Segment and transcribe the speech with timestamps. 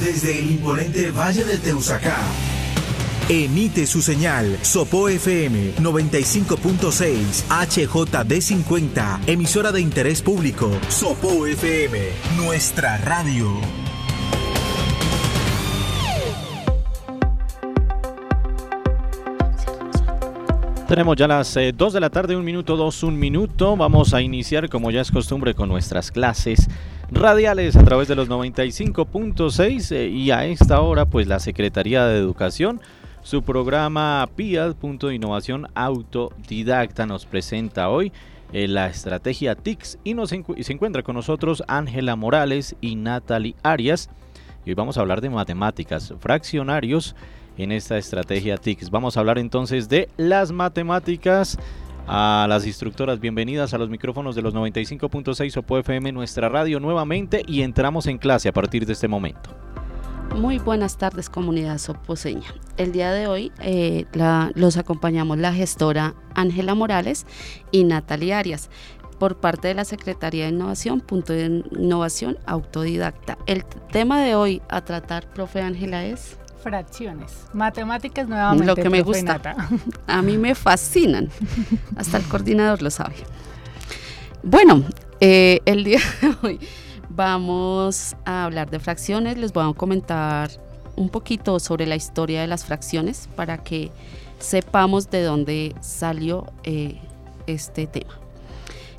[0.00, 2.16] desde el imponente Valle de Teusacá.
[3.28, 10.70] Emite su señal Sopo FM 95.6 HJD50, emisora de interés público.
[10.88, 11.98] Sopo FM,
[12.36, 13.50] nuestra radio.
[20.86, 23.76] Tenemos ya las 2 eh, de la tarde, un minuto, dos, un minuto.
[23.76, 26.68] Vamos a iniciar, como ya es costumbre, con nuestras clases
[27.10, 32.18] radiales a través de los 95.6 eh, y a esta hora, pues la Secretaría de
[32.18, 32.80] Educación,
[33.22, 38.12] su programa PIAD, Punto Innovación Autodidacta, nos presenta hoy
[38.52, 44.10] eh, la estrategia TICS y, nos se encuentra con nosotros Ángela Morales y Natalie Arias.
[44.64, 47.14] Y hoy vamos a hablar de matemáticas, fraccionarios
[47.56, 48.90] en esta estrategia TICS.
[48.90, 51.58] Vamos a hablar entonces de las matemáticas.
[52.08, 57.42] A las instructoras, bienvenidas a los micrófonos de los 95.6 Opo FM, nuestra radio nuevamente
[57.48, 59.50] y entramos en clase a partir de este momento.
[60.36, 62.54] Muy buenas tardes comunidad soposeña.
[62.76, 64.04] El día de hoy eh,
[64.54, 67.26] los acompañamos la gestora Ángela Morales
[67.72, 68.70] y Natalia Arias
[69.18, 73.36] por parte de la Secretaría de Innovación, punto de innovación autodidacta.
[73.46, 77.32] El tema de hoy a tratar, profe Ángela, es fracciones.
[77.52, 78.66] Matemáticas nuevamente.
[78.66, 79.40] Lo que me gusta.
[80.08, 81.30] A mí me fascinan.
[81.96, 83.14] Hasta el coordinador lo sabe.
[84.42, 84.82] Bueno,
[85.20, 86.60] eh, el día de hoy
[87.08, 89.38] vamos a hablar de fracciones.
[89.38, 90.50] Les voy a comentar
[90.96, 93.92] un poquito sobre la historia de las fracciones para que
[94.40, 97.00] sepamos de dónde salió eh,
[97.46, 98.18] este tema.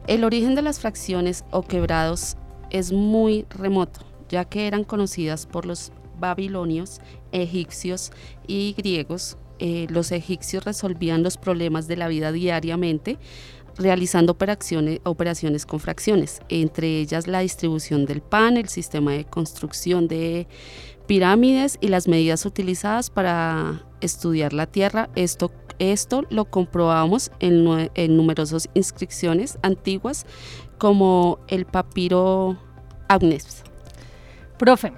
[0.08, 2.38] El origen de las fracciones o quebrados
[2.70, 7.00] es muy remoto, ya que eran conocidas por los babilonios,
[7.42, 8.12] egipcios
[8.48, 9.38] y griegos.
[9.60, 13.18] Eh, los egipcios resolvían los problemas de la vida diariamente
[13.78, 20.08] realizando operaciones, operaciones con fracciones, entre ellas la distribución del pan, el sistema de construcción
[20.08, 20.48] de
[21.06, 25.10] pirámides y las medidas utilizadas para estudiar la tierra.
[25.16, 27.64] Esto, esto lo comprobamos en,
[28.16, 30.26] numerosas inscripciones antiguas
[30.78, 32.58] como el papiro
[33.08, 33.64] Agnes.
[34.58, 34.92] Profe,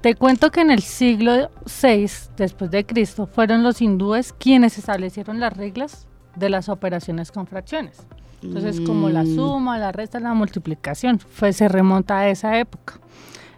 [0.00, 1.50] te cuento que en el siglo
[1.82, 2.06] VI
[2.36, 6.06] después de Cristo fueron los hindúes quienes establecieron las reglas
[6.36, 8.06] de las operaciones con fracciones.
[8.42, 9.34] Entonces, como la mm.
[9.34, 12.94] suma, la resta, la multiplicación, fue, se remonta a esa época.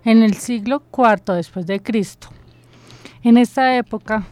[0.05, 2.29] En el siglo IV después de Cristo.
[3.23, 4.25] En esta época,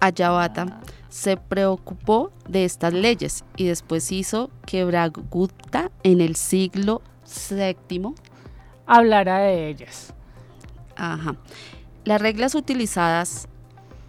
[0.00, 7.00] Ayavata se preocupó de estas leyes y después hizo que Bragutta en el siglo
[7.50, 8.14] VII
[8.86, 10.12] hablara de ellas.
[11.00, 11.36] Ajá.
[12.04, 13.48] Las reglas utilizadas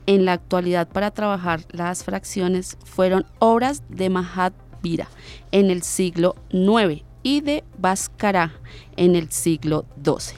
[0.07, 5.07] en la actualidad para trabajar las fracciones fueron obras de Mahavira
[5.53, 8.51] en el siglo IX y de Bhaskara
[8.97, 10.37] en el siglo XII.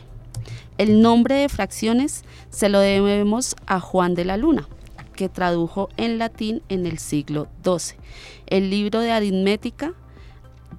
[0.78, 4.68] El nombre de fracciones se lo debemos a Juan de la Luna,
[5.16, 7.98] que tradujo en latín en el siglo XII.
[8.46, 9.94] El libro de aritmética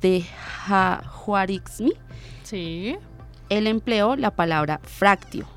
[0.00, 0.24] de
[1.24, 1.94] Juarixmi.
[2.44, 2.96] Sí.
[3.48, 5.53] Él empleó la palabra fractio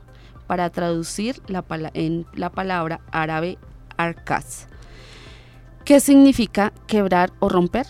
[0.47, 1.63] para traducir la
[1.93, 3.57] en la palabra árabe
[3.97, 4.67] arcas,
[5.87, 7.87] ¿Qué significa quebrar o romper.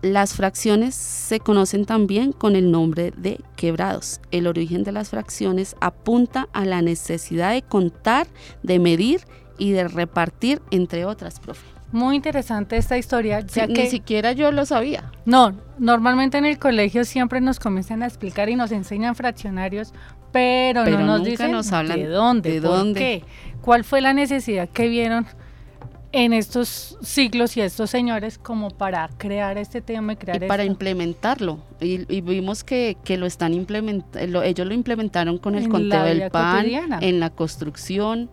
[0.00, 4.20] Las fracciones se conocen también con el nombre de quebrados.
[4.30, 8.28] El origen de las fracciones apunta a la necesidad de contar,
[8.62, 9.22] de medir
[9.58, 11.79] y de repartir, entre otras, profe.
[11.92, 15.10] Muy interesante esta historia, ya que ni siquiera yo lo sabía.
[15.24, 19.92] No, normalmente en el colegio siempre nos comienzan a explicar y nos enseñan fraccionarios,
[20.32, 23.00] pero, no nos dicen nos hablan de dónde, de dónde.
[23.00, 23.24] qué,
[23.60, 25.26] cuál fue la necesidad que vieron
[26.12, 30.64] en estos siglos y estos señores como para crear este tema y crear y para
[30.64, 36.66] implementarlo y, vimos que, lo están implementando ellos lo implementaron con el conteo del pan
[37.00, 38.28] en la construcción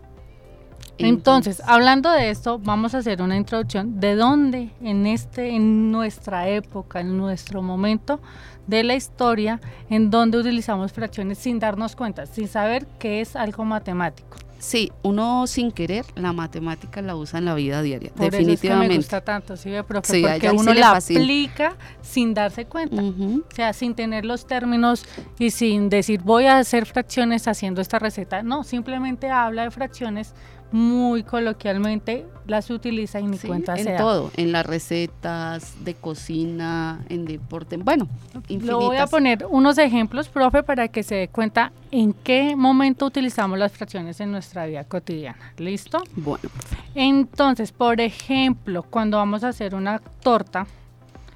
[0.98, 4.00] entonces, hablando de esto, vamos a hacer una introducción.
[4.00, 8.20] De dónde en este, en nuestra época, en nuestro momento
[8.66, 13.64] de la historia, en donde utilizamos fracciones sin darnos cuenta, sin saber qué es algo
[13.64, 14.36] matemático.
[14.58, 18.88] Sí, uno sin querer la matemática la usa en la vida diaria, definitivamente.
[18.88, 23.94] me gusta tanto, sí, profe, porque uno la aplica sin darse cuenta, o sea, sin
[23.94, 25.04] tener los términos
[25.38, 30.34] y sin decir voy a hacer fracciones haciendo esta receta, no, simplemente habla de fracciones
[30.70, 37.24] muy coloquialmente las utiliza y ni cuenta en todo, en las recetas de cocina, en
[37.24, 38.08] deporte, bueno,
[38.48, 38.76] infinitas.
[38.76, 43.58] voy a poner unos ejemplos, profe, para que se dé cuenta en qué momento utilizamos
[43.58, 45.52] las fracciones en nuestra vida cotidiana.
[45.58, 46.02] ¿Listo?
[46.16, 46.48] Bueno.
[46.94, 50.66] Entonces, por ejemplo, cuando vamos a hacer una torta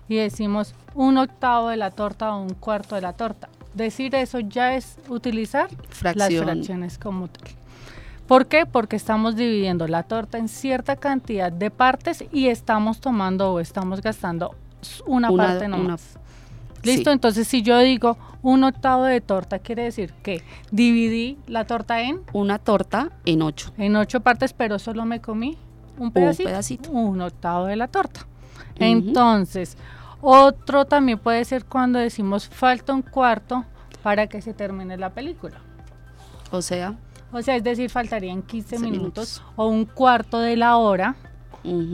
[0.08, 4.40] y decimos un octavo de la torta o un cuarto de la torta, decir eso
[4.40, 6.46] ya es utilizar Fracción.
[6.46, 7.61] las fracciones como tal.
[8.32, 8.64] ¿Por qué?
[8.64, 14.00] Porque estamos dividiendo la torta en cierta cantidad de partes y estamos tomando o estamos
[14.00, 14.54] gastando
[15.04, 16.16] una, Una- parte una- nomás.
[16.82, 17.12] Listo, Sí.
[17.14, 22.22] entonces si yo digo un octavo de torta, quiere decir que dividí la torta en,
[22.32, 23.70] Una torta en ocho.
[23.76, 25.58] en ocho partes, pero solo me comí
[25.98, 26.48] un pedacito.
[26.48, 26.90] pedacito.
[26.90, 28.20] Un octavo de la torta.
[28.76, 29.76] Entonces,
[30.22, 33.66] otro también puede ser cuando decimos falta un cuarto
[34.02, 35.58] para que se termine la película.
[36.50, 36.94] O sea,
[37.32, 39.42] O sea, es decir, faltarían 15 15 minutos, minutos.
[39.56, 41.16] o un cuarto de la hora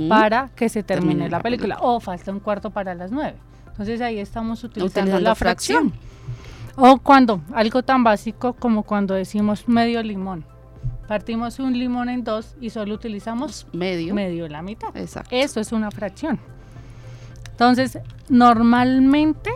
[0.09, 1.79] para que se termine Termine la la película.
[1.81, 3.35] O falta un cuarto para las 9.
[3.69, 5.93] Entonces ahí estamos utilizando, utilizando la fracción.
[6.77, 10.45] O cuando, algo tan básico como cuando decimos medio limón.
[11.07, 14.15] Partimos un limón en dos y solo utilizamos Medio.
[14.15, 14.95] medio la mitad.
[14.97, 15.35] Exacto.
[15.35, 16.39] Eso es una fracción.
[17.51, 17.99] Entonces,
[18.29, 19.51] normalmente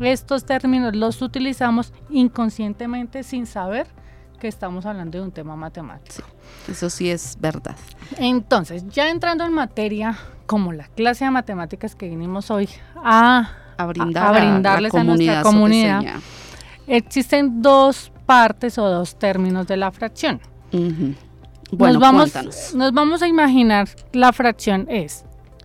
[0.00, 3.86] estos términos los utilizamos inconscientemente sin saber
[4.36, 6.22] que estamos hablando de un tema matemático.
[6.68, 7.76] Eso sí es verdad.
[8.18, 10.16] Entonces, ya entrando en materia,
[10.46, 15.04] como la clase de matemáticas que vinimos hoy a, A brindar a a, brindarles a
[15.04, 16.02] nuestra comunidad.
[16.86, 20.40] existen dos partes o dos términos de la fracción.
[20.70, 20.92] soteña.
[20.92, 21.14] Ujú.
[21.72, 22.74] Bueno, nos, vamos, cuéntanos.
[22.74, 25.24] nos vamos a imaginar la fracción es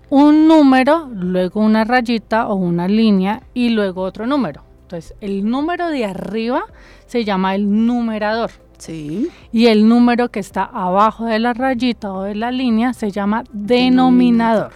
[0.09, 4.63] un número, luego una rayita o una línea y luego otro número.
[4.81, 6.63] Entonces, el número de arriba
[7.11, 9.27] se llama el numerador Sí.
[9.51, 13.43] y el número que está abajo de la rayita o de la línea se llama
[13.51, 14.71] denominador.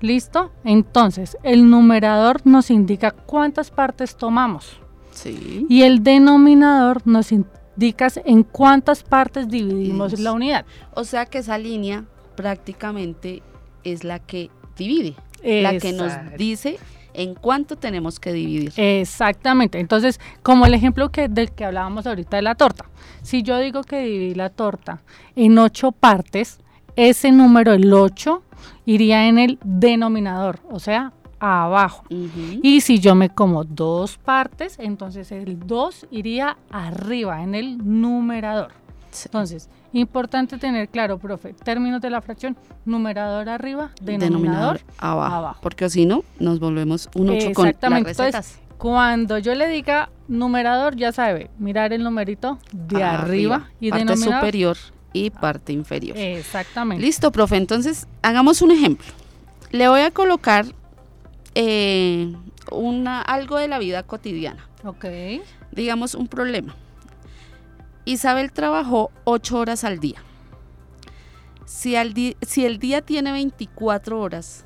[0.00, 0.50] ¿Listo?
[0.64, 4.80] Entonces, el numerador nos indica cuántas partes tomamos
[5.12, 5.66] Sí.
[5.68, 10.64] y el denominador nos indica en cuántas partes dividimos la unidad.
[10.94, 12.04] O sea que esa línea
[12.36, 13.42] prácticamente
[13.84, 16.78] es la que divide, la que nos dice
[17.22, 18.72] en cuánto tenemos que dividir.
[18.76, 19.78] Exactamente.
[19.78, 22.86] Entonces, como el ejemplo que, del que hablábamos ahorita de la torta.
[23.22, 25.02] Si yo digo que dividí la torta
[25.36, 26.60] en ocho partes,
[26.96, 28.42] ese número, el 8,
[28.86, 32.04] iría en el denominador, o sea, abajo.
[32.10, 38.72] Y si yo me como dos partes, entonces el 2 iría arriba, en el numerador.
[39.24, 45.58] Entonces, importante tener claro, profe, términos de la fracción, numerador arriba, denominador, Denominador abajo, abajo.
[45.62, 48.10] Porque si no, nos volvemos un 8 con las Exactamente.
[48.10, 48.26] recetas.
[48.26, 54.04] Entonces, cuando yo le diga numerador, ya sabe, mirar el numerito de arriba, y parte
[54.04, 54.40] denominador.
[54.40, 54.76] superior
[55.12, 56.16] y parte inferior.
[56.16, 57.04] Exactamente.
[57.04, 57.56] Listo, profe.
[57.56, 59.06] Entonces, hagamos un ejemplo.
[59.70, 60.64] Le voy a colocar
[61.54, 62.34] eh,
[62.70, 64.66] una, algo de la vida cotidiana.
[64.84, 65.04] Ok.
[65.72, 66.74] Digamos un problema.
[68.10, 70.18] Isabel trabajó 8 horas al día.
[71.64, 74.64] Si, al di- si el día tiene 24 horas,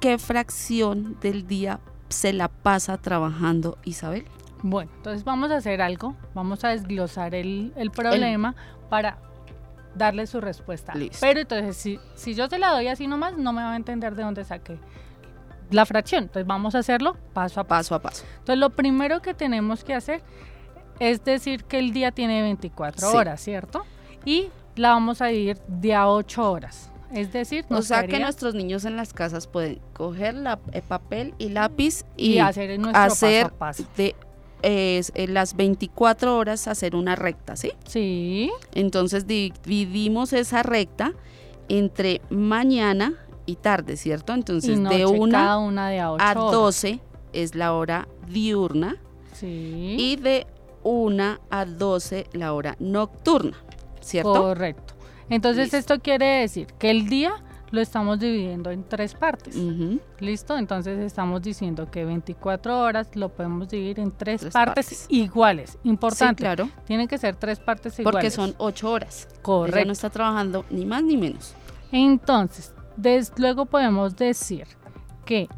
[0.00, 1.78] ¿qué fracción del día
[2.08, 4.24] se la pasa trabajando Isabel?
[4.62, 6.16] Bueno, entonces vamos a hacer algo.
[6.34, 8.54] Vamos a desglosar el, el problema
[8.88, 9.18] para
[9.94, 10.94] darle su respuesta.
[10.94, 11.18] Listo.
[11.20, 14.14] Pero entonces, si, si yo se la doy así nomás, no me va a entender
[14.16, 14.78] de dónde saqué
[15.70, 16.24] la fracción.
[16.24, 17.68] Entonces vamos a hacerlo paso a paso.
[17.68, 18.24] Paso a paso.
[18.40, 20.20] Entonces, lo primero que tenemos que hacer
[21.00, 23.16] es decir que el día tiene 24 Sí.
[23.16, 23.82] horas, ¿cierto?
[24.24, 26.90] Y la vamos a dividir de a 8 horas.
[27.12, 31.34] Es decir, O sea que nuestros niños en las casas pueden coger la, el papel
[31.38, 33.84] y lápiz y, y hacer nuestro hacer paso a paso.
[33.96, 34.14] de
[34.62, 37.72] eh, en las 24 horas hacer una recta, ¿sí?
[37.86, 41.12] Sí, Entonces dividimos esa recta
[41.68, 43.14] entre mañana
[43.46, 44.34] y tarde, ¿cierto?
[44.34, 47.00] Entonces noche, de 1 cada una de a 8 a 12
[47.32, 48.96] es la hora diurna
[49.32, 50.46] Sí, y de
[50.82, 53.56] 1 a 12 la hora nocturna,
[54.00, 54.32] ¿cierto?
[54.32, 54.94] correcto.
[55.28, 55.76] Entonces, Listo.
[55.78, 57.32] esto quiere decir que el día
[57.70, 59.54] lo estamos dividiendo en tres partes.
[60.18, 60.58] ¿Listo?
[60.58, 65.06] Entonces estamos diciendo que 24 horas lo podemos dividir en tres, Tres partes, partes.
[65.08, 65.70] iguales.
[65.70, 66.42] Sí, Importante.
[66.42, 68.12] claro, Tienen que ser tres partes iguales.
[68.16, 69.28] porque son 8 horas.
[69.30, 69.86] Ella correcto.
[69.86, 71.54] no está trabajando ni más ni menos.
[71.92, 74.66] Entonces, des- luego podemos decir
[75.24, 75.48] que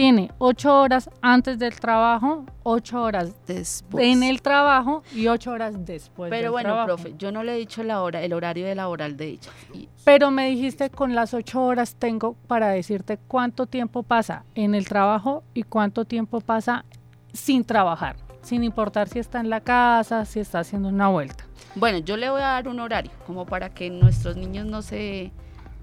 [0.00, 4.02] tiene 8 horas antes del trabajo, 8 horas Después.
[4.06, 6.86] en el trabajo y 8 horas después Pero del bueno, trabajo.
[6.86, 9.50] profe, yo no le he dicho la hora, el horario de laboral de ella.
[10.02, 14.88] Pero me dijiste con las 8 horas tengo para decirte cuánto tiempo pasa en el
[14.88, 16.86] trabajo y cuánto tiempo pasa
[17.34, 21.44] sin trabajar, sin importar si está en la casa, si está haciendo una vuelta.
[21.74, 25.30] Bueno, yo le voy a dar un horario, como para que nuestros niños no se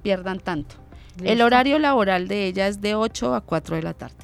[0.01, 0.86] pierdan tanto.
[1.23, 4.15] El horario laboral de ella es de 8 a 4 de la tarde.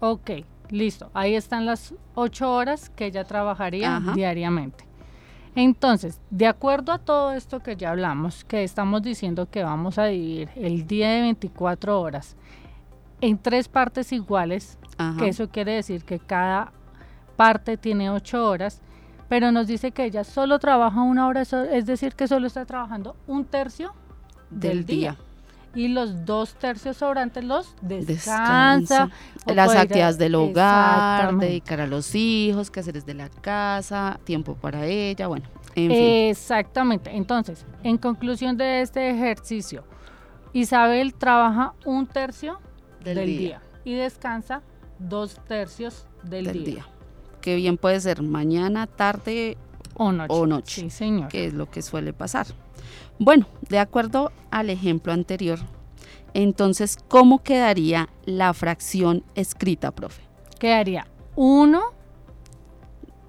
[0.00, 0.30] Ok,
[0.70, 1.10] listo.
[1.14, 4.12] Ahí están las 8 horas que ella trabajaría Ajá.
[4.14, 4.84] diariamente.
[5.54, 10.06] Entonces, de acuerdo a todo esto que ya hablamos, que estamos diciendo que vamos a
[10.06, 12.36] dividir el día de 24 horas
[13.20, 15.18] en tres partes iguales, Ajá.
[15.18, 16.72] que eso quiere decir que cada
[17.36, 18.82] parte tiene ocho horas,
[19.28, 23.16] pero nos dice que ella solo trabaja una hora, es decir, que solo está trabajando
[23.26, 23.94] un tercio
[24.50, 25.16] del, día.
[25.74, 29.10] Y los dos tercios sobrantes los descansa.
[29.46, 34.86] Las actividades del hogar, dedicar a los hijos, que hacer desde la casa, tiempo para
[34.86, 36.00] ella, bueno, en fin.
[36.30, 37.10] Exactamente.
[37.10, 39.84] Entonces, en conclusión de este ejercicio,
[40.52, 42.60] Isabel trabaja un tercio
[43.02, 43.60] del, día.
[43.84, 44.62] y descansa
[44.98, 46.86] dos tercios del, día.
[47.40, 49.58] Que bien puede ser mañana, tarde
[49.94, 50.34] o noche.
[50.34, 50.80] O noche.
[50.82, 51.28] Sí, señor.
[51.28, 52.46] Que es lo que suele pasar.
[53.18, 55.58] Bueno, de acuerdo al ejemplo anterior,
[56.34, 60.22] entonces, ¿cómo quedaría la fracción escrita, profe?
[60.58, 61.06] Quedaría
[61.36, 61.80] 1,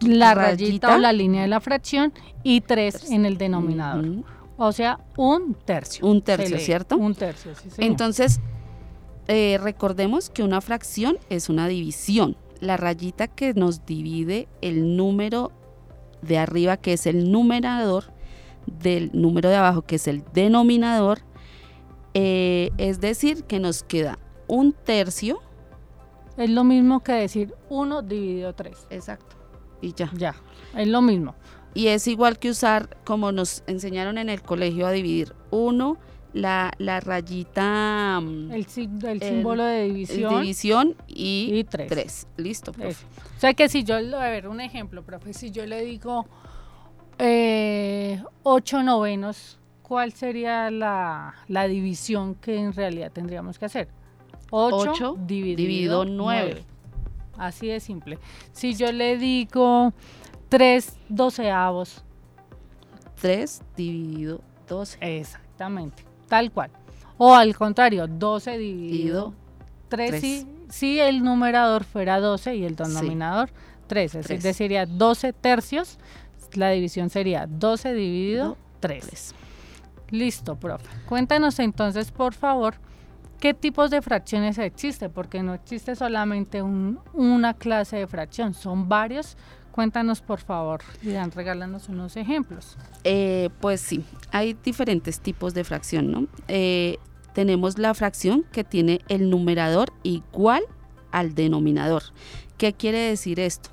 [0.01, 2.13] la rayita, o la línea de la fracción
[2.43, 4.23] y 3 en el denominador.
[4.57, 6.05] O sea, un tercio.
[6.05, 6.97] Un tercio, ¿cierto?
[6.97, 7.69] Un tercio, sí.
[7.77, 8.39] Entonces,
[9.27, 12.37] eh, recordemos que una fracción es una división.
[12.59, 15.51] La rayita que nos divide el número
[16.21, 18.14] de arriba, que es el numerador,
[18.65, 21.19] del número de abajo, que es el denominador,
[22.13, 25.41] eh, es decir, que nos queda un tercio.
[26.37, 28.87] Es lo mismo que decir 1 dividido 3.
[28.89, 29.35] Exacto.
[29.81, 30.09] Y ya.
[30.15, 30.35] Ya,
[30.75, 31.35] es lo mismo.
[31.73, 35.97] Y es igual que usar, como nos enseñaron en el colegio, a dividir 1,
[36.33, 38.19] la, la, rayita...
[38.21, 40.41] Mm, el, símbolo de división.
[40.41, 42.27] división y 3.
[42.37, 43.05] Listo, profe.
[43.37, 46.25] O sea que si yo, a ver, un ejemplo, profe, si yo le digo
[47.19, 51.33] eh, 8 novenos, ¿cuál sería la,
[51.67, 53.87] división que en realidad tendríamos que hacer?
[54.51, 56.63] 8, dividido, 9.
[57.37, 58.19] Así de simple.
[58.53, 59.93] Si yo le digo
[60.49, 62.03] 3 doceavos.
[63.21, 64.97] 3 dividido 12.
[65.01, 66.71] Exactamente, tal cual.
[67.17, 69.33] O al contrario, 12 dividido
[69.89, 73.49] 3, Si, el numerador fuera 12 y el denominador
[73.87, 74.19] 13.
[74.19, 75.97] Es decir, sería 12 tercios
[76.53, 79.35] la división sería 12 dividido 3.
[80.11, 80.87] Listo, profe.
[81.07, 82.75] Cuéntanos entonces, por favor,
[83.39, 89.37] qué tipos de fracciones existe, porque no existe solamente una clase de fracción, son varios.
[89.71, 92.77] Cuéntanos, por favor, y dan, regálanos unos ejemplos.
[93.03, 96.27] Eh, pues sí, hay diferentes tipos de fracción, ¿no?
[96.47, 96.97] Eh,
[97.33, 100.63] tenemos la fracción que tiene el numerador igual
[101.11, 102.03] al denominador.
[102.57, 103.69] ¿Qué quiere decir esto?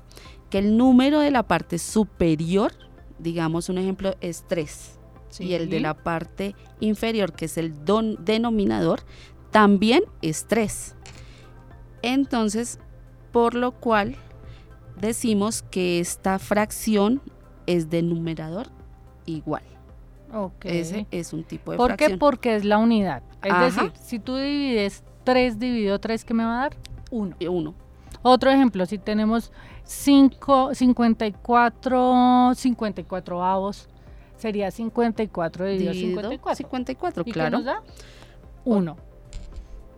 [0.53, 2.73] Que el número de la parte superior,
[3.17, 4.99] digamos un ejemplo, es 3.
[5.39, 7.73] Y el de la parte inferior, que es el
[8.19, 8.99] denominador,
[9.49, 10.95] también es 3.
[12.03, 12.77] Entonces,
[13.31, 14.15] por lo cual
[14.95, 17.19] decimos que esta fracción
[17.65, 18.67] es de numerador
[19.25, 19.63] igual.
[20.31, 20.81] Okay.
[20.81, 22.11] Ese es un tipo de ¿Por fracción.
[22.11, 22.17] qué?
[22.19, 23.23] Porque es la unidad.
[23.41, 26.77] Es decir, si tú divides 3 dividido 3, ¿qué me va a dar?
[27.09, 27.37] 1.
[27.39, 27.82] 1.
[28.21, 29.51] Otro ejemplo, si tenemos
[29.83, 33.89] 5, 54, 54 avos,
[34.37, 36.55] sería 54 dividido 54.
[36.55, 37.49] 54, ¿Y claro.
[37.49, 37.81] ¿Qué nos da?
[38.65, 38.97] 1.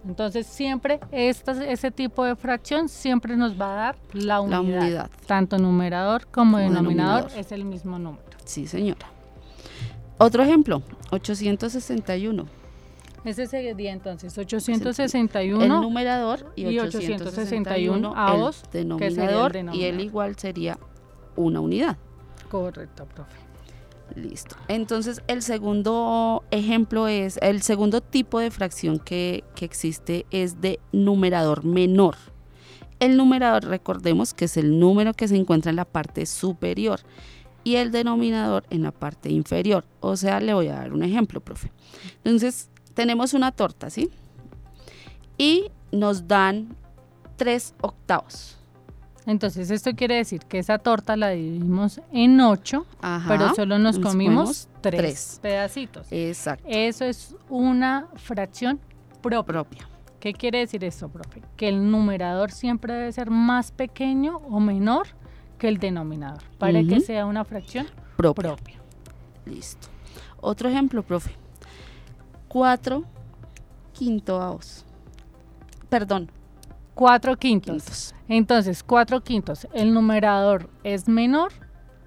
[0.07, 5.09] Entonces siempre ese tipo de fracción siempre nos va a dar la unidad.
[5.25, 8.23] Tanto numerador como, denominador, es el mismo número.
[8.43, 9.07] Sí, señora.
[10.17, 12.45] Otro ejemplo, 861.
[13.25, 20.77] Ese sería entonces 861 el numerador y, 861 avos, el denominador, y el igual sería
[21.35, 21.97] una unidad.
[22.49, 23.37] Correcto, profe.
[24.15, 24.55] Listo.
[24.67, 30.79] Entonces el segundo ejemplo es, el segundo tipo de fracción que, que existe es de
[30.91, 32.15] numerador menor.
[32.99, 36.99] El numerador, recordemos que es el número que se encuentra en la parte superior
[37.63, 39.83] y el denominador en la parte inferior.
[39.99, 41.71] O sea, le voy a dar un ejemplo, profe.
[42.23, 44.09] Entonces, tenemos una torta, ¿sí?
[45.37, 46.75] Y nos dan
[47.35, 48.57] tres octavos.
[49.27, 52.85] Entonces esto quiere decir que esa torta la dividimos en ocho,
[53.27, 56.07] pero solo nos, comimos, tres, pedacitos.
[56.11, 56.67] Exacto.
[56.67, 58.79] Eso es una fracción
[59.21, 59.89] propia.
[60.19, 61.41] ¿Qué quiere decir eso, profe?
[61.57, 65.07] Que el numerador siempre debe ser más pequeño o menor
[65.57, 68.55] que el denominador para que sea una fracción propia.
[69.45, 69.87] Listo.
[70.39, 71.31] Otro ejemplo, profe.
[72.55, 73.03] 4
[73.91, 74.85] quintos.
[75.89, 76.31] Perdón.
[76.93, 78.15] 4 quintos.
[78.29, 79.67] Entonces, 4 quintos.
[79.73, 81.51] El numerador es menor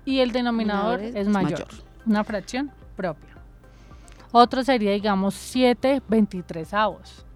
[0.07, 1.69] y el denominador es, mayor.
[2.07, 3.29] Una fracción propia.
[4.33, 7.27] Otro sería, digamos, 7 23 avos.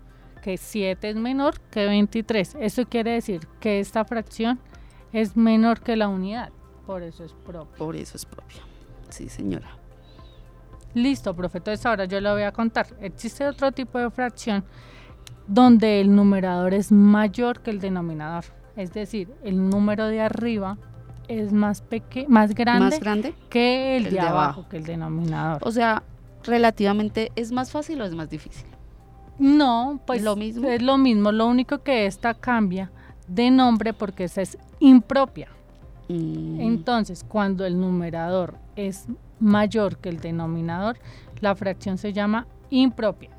[0.41, 2.57] Que 7 es menor que 23.
[2.61, 4.59] Eso quiere decir que esta fracción
[5.13, 6.51] es menor que la unidad.
[6.87, 7.77] Por eso es propia.
[7.77, 8.63] Por eso es propia.
[9.11, 9.82] Sí, señora.
[10.95, 12.87] Listo, profe, entonces ahora yo le voy a contar.
[13.01, 14.65] Existe otro tipo de fracción
[15.47, 18.45] donde el numerador es mayor que el denominador.
[18.77, 20.79] es decir, el número de arriba
[21.29, 23.35] es más peque más grande, ¿Más grande?
[23.51, 24.67] que el, el de, abajo.
[24.69, 25.61] que el denominador.
[25.67, 26.03] O sea,
[26.45, 28.67] relativamente, ¿es más fácil o es más difícil?
[29.39, 30.69] no, pues ¿Lo mismo?
[30.69, 32.91] es lo mismo, lo único que esta cambia
[33.29, 35.49] de nombre porque esa es impropia.
[36.09, 39.07] Mm, Entonces, cuando el numerador es
[39.41, 40.99] mayor que el denominador,
[41.41, 43.31] la fracción se llama impropia.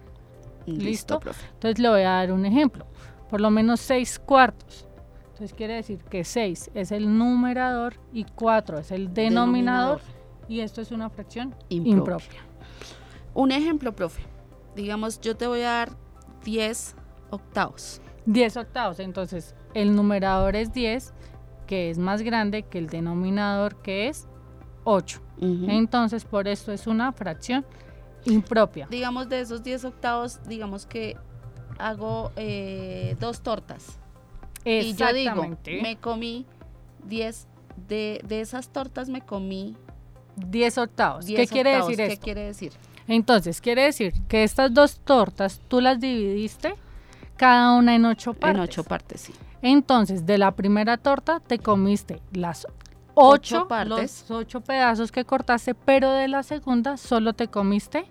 [0.66, 1.20] listo, ¿listo?
[1.20, 1.46] profe.
[1.54, 2.86] Entonces le voy a dar un ejemplo.
[3.30, 4.88] Por lo menos 6 cuartos.
[5.32, 10.02] Entonces quiere decir que 6 es el numerador y 4 es el denominador.
[10.48, 11.98] Y esto es una fracción Impropia.
[11.98, 12.42] impropia.
[13.34, 14.22] Un ejemplo, profe.
[14.76, 15.90] Digamos, yo te voy a dar
[16.44, 16.96] 10
[17.32, 18.02] octavos.
[18.26, 19.00] 10 octavos.
[19.00, 21.14] Entonces el numerador es 10,
[21.66, 24.28] que es más grande que el denominador, que es
[24.84, 25.22] 8.
[25.38, 25.66] Ujú.
[25.70, 27.66] Entonces por esto es una fracción
[28.26, 28.88] impropia.
[28.90, 31.18] digamos, de esos 10 octavos, digamos que
[31.78, 34.00] hago eh, dos tortas.
[34.66, 36.46] Y yo digo, me comí
[37.06, 37.48] 10,
[37.88, 39.76] de, de esas tortas me comí
[40.38, 41.26] 10 octavos.
[41.26, 41.90] 10 ¿Qué quiere octavos.
[41.90, 42.24] decir ¿Qué esto?
[42.24, 42.72] quiere decir?
[43.08, 46.76] Entonces, quiere decir que estas dos tortas tú las dividiste
[47.36, 48.56] cada una en ocho partes.
[48.56, 49.34] En ocho partes, sí.
[49.62, 52.66] Entonces, de la primera torta te comiste las
[53.16, 54.26] ocho, Ocho partes.
[54.30, 58.06] los ocho pedazos que cortaste, pero de la segunda solo te comiste.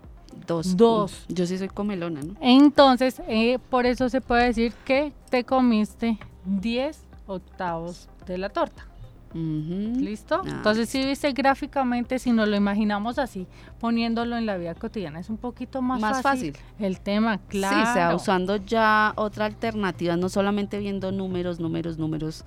[0.47, 0.75] Dos.
[0.75, 1.25] Dos.
[1.29, 2.35] Yo sí soy comelona, ¿no?
[2.41, 8.87] Entonces, eh, por eso se puede decir que te comiste 10 octavos de la torta.
[9.35, 10.41] ¿Listo?
[10.45, 13.47] Ah, Entonces, si viste gráficamente, si nos lo imaginamos así,
[13.79, 16.65] poniéndolo en la vida cotidiana, es un poquito más, Más fácil, fácil.
[16.85, 17.75] el tema, claro.
[17.75, 22.43] Sí, o sea, usando ya otra alternativa, no solamente viendo números, números, números,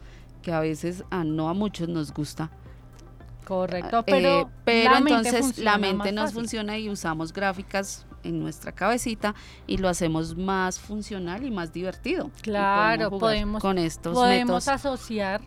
[0.47, 2.53] que a veces a no a muchos nos gusta.
[3.45, 6.35] Correcto, Eh, pero, pero la mente entonces la mente nos fácil.
[6.41, 9.35] funciona y usamos gráficas en nuestra cabecita
[9.67, 12.31] y lo hacemos más funcional y más divertido.
[12.43, 15.41] Claro, podemos- con estos Podemos asociar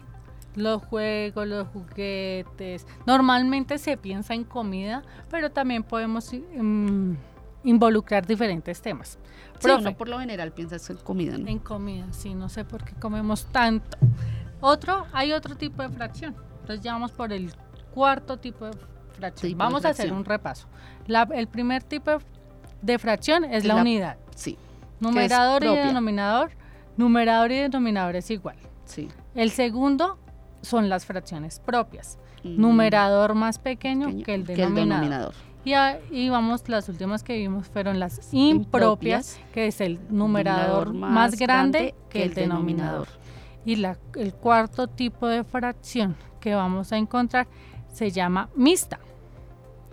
[0.55, 2.85] los juegos, los juguetes.
[3.05, 7.13] Normalmente se piensa en comida, pero también podemos mm,
[7.63, 9.17] involucrar diferentes temas.
[9.59, 11.47] Sí, Profe, uno por lo general piensa en comida, ¿no?
[11.47, 13.97] En comida, sí, no sé por qué comemos tanto.
[14.61, 16.35] Otro, hay otro tipo de fracción.
[16.61, 17.51] Entonces ya vamos por el
[17.93, 18.73] cuarto tipo de
[19.13, 19.51] fracción.
[19.51, 20.67] Tipo de vamos a hacer un repaso.
[21.07, 22.11] La- el primer tipo
[22.81, 24.17] de fracción es la, la- unidad.
[24.35, 24.57] Sí,
[24.99, 26.51] Numerador y denominador.
[26.97, 28.57] Numerador y denominador es igual.
[28.85, 29.07] sí.
[29.35, 30.17] El segundo
[30.61, 32.17] son las fracciones propias.
[32.43, 35.33] Mm, Numerador más pequeño, pequeño que el denominador.
[35.63, 39.39] Y, a- y vamos, las últimas que vimos fueron las impropias, Impropias.
[39.53, 43.07] que es el numerador más, grande que el denominador.
[43.69, 47.45] Y la, el cuarto tipo de fracción que vamos a encontrar
[47.93, 48.99] se llama mixta.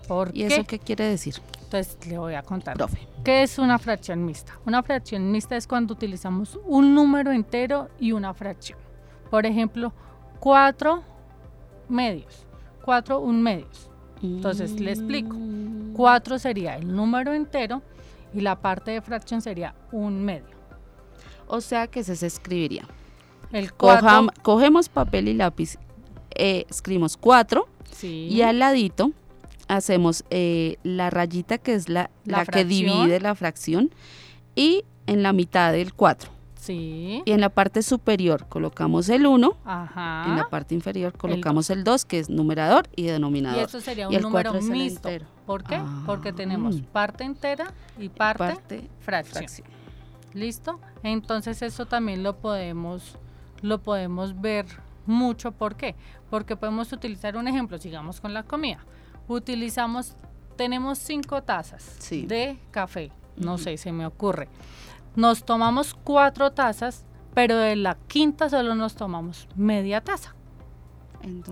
[0.08, 0.54] ¿Por ¿Y qué?
[0.54, 1.34] eso qué quiere decir,
[1.64, 2.74] Entonces le voy a contar.
[2.78, 3.06] profe?
[3.22, 4.54] ¿Qué es una fracción mixta?
[4.64, 8.78] Una fracción mixta es cuando utilizamos un número entero y una fracción.
[9.30, 9.92] Por ejemplo,
[10.40, 11.02] 4
[11.90, 12.46] medios.
[12.82, 13.90] 4 un medios.
[14.22, 15.36] Entonces, le explico.
[15.94, 17.82] 4 sería el número entero
[18.32, 20.56] y la parte de fracción sería un medio.
[21.46, 22.86] O sea que se escribiría.
[23.52, 25.76] El 4 Cojam- cogemos papel y lápiz,
[26.34, 29.12] eh, escribimos 4 sí, y al ladito
[29.68, 33.90] hacemos eh, la rayita que es la, La la que divide la fracción
[34.54, 36.30] y en la mitad del 4.
[36.58, 40.24] sí, Y en la parte superior colocamos el 1, ajá.
[40.26, 43.62] en la parte inferior colocamos el 2, que es numerador y y denominador.
[43.62, 45.08] esto sería y un el número mixto.
[45.46, 45.76] ¿Por qué?
[45.76, 46.02] Ah.
[46.06, 49.34] Porque tenemos parte entera y parte, parte fracción.
[49.38, 49.68] fracción.
[50.34, 50.80] ¿Listo?
[51.04, 53.16] Entonces eso también lo podemos,
[53.62, 54.66] lo podemos ver
[55.06, 55.52] mucho.
[55.52, 55.94] ¿Por qué?
[56.30, 58.80] Porque podemos utilizar un ejemplo, sigamos con la comida.
[59.28, 60.14] Utilizamos,
[60.56, 62.26] tenemos cinco tazas Sí.
[62.26, 64.48] de café, no sé, se me ocurre.
[65.14, 70.34] Nos tomamos cuatro tazas, pero de la quinta solo nos tomamos media taza.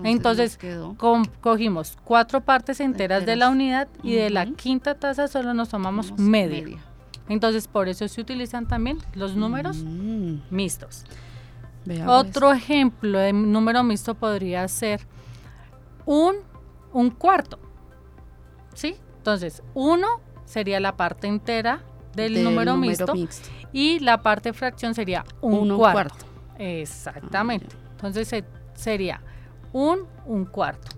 [0.03, 0.95] Entonces, quedó
[1.41, 6.07] cogimos cuatro partes enteras, de la unidad y de la quinta taza solo nos tomamos
[6.07, 6.77] tomamos media.
[7.27, 11.05] Entonces, por eso se utilizan también los números Mm, mixtos.
[11.85, 12.01] Pues.
[12.07, 15.01] Otro ejemplo de número mixto podría ser
[16.05, 16.35] un,
[16.93, 17.59] un cuarto.
[18.73, 18.95] ¿Sí?
[19.17, 20.07] Entonces, uno
[20.45, 21.81] sería la parte entera
[22.15, 23.49] del, número, mixto, mixto.
[23.73, 26.13] y la parte fracción sería un Uno, un cuarto.
[26.15, 26.25] cuarto.
[26.59, 27.75] Exactamente.
[27.91, 29.21] Entonces se- sería
[29.73, 30.89] un, un cuarto.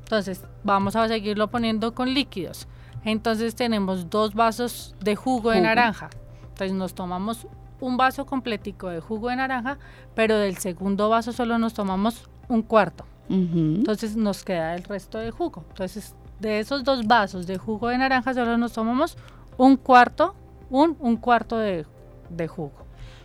[0.00, 2.68] Entonces vamos a seguirlo poniendo con líquidos.
[3.04, 5.66] Entonces tenemos dos vasos de jugo, de Jugo.
[5.68, 6.10] naranja.
[6.50, 7.46] Entonces nos tomamos
[7.82, 9.78] un vaso completico de jugo de naranja,
[10.14, 13.04] pero del segundo vaso solo nos tomamos un cuarto.
[13.28, 15.64] Entonces nos queda el resto de jugo.
[15.70, 19.16] Entonces de esos dos vasos de jugo de naranja solo nos tomamos
[19.58, 20.34] un cuarto,
[20.70, 21.86] un, un cuarto de,
[22.30, 22.72] de jugo.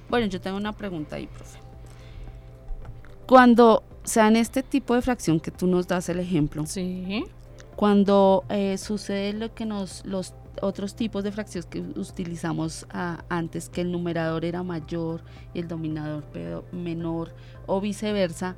[0.09, 1.59] Bueno, yo tengo una pregunta ahí, profe.
[3.27, 7.25] Cuando, o sea, en este tipo de fracción que tú nos das el ejemplo, Sí.
[7.75, 13.69] cuando eh, sucede lo que nos, los otros tipos de fracciones que utilizamos ah, antes,
[13.69, 17.33] que el numerador era mayor y el dominador pero menor,
[17.65, 18.55] o viceversa,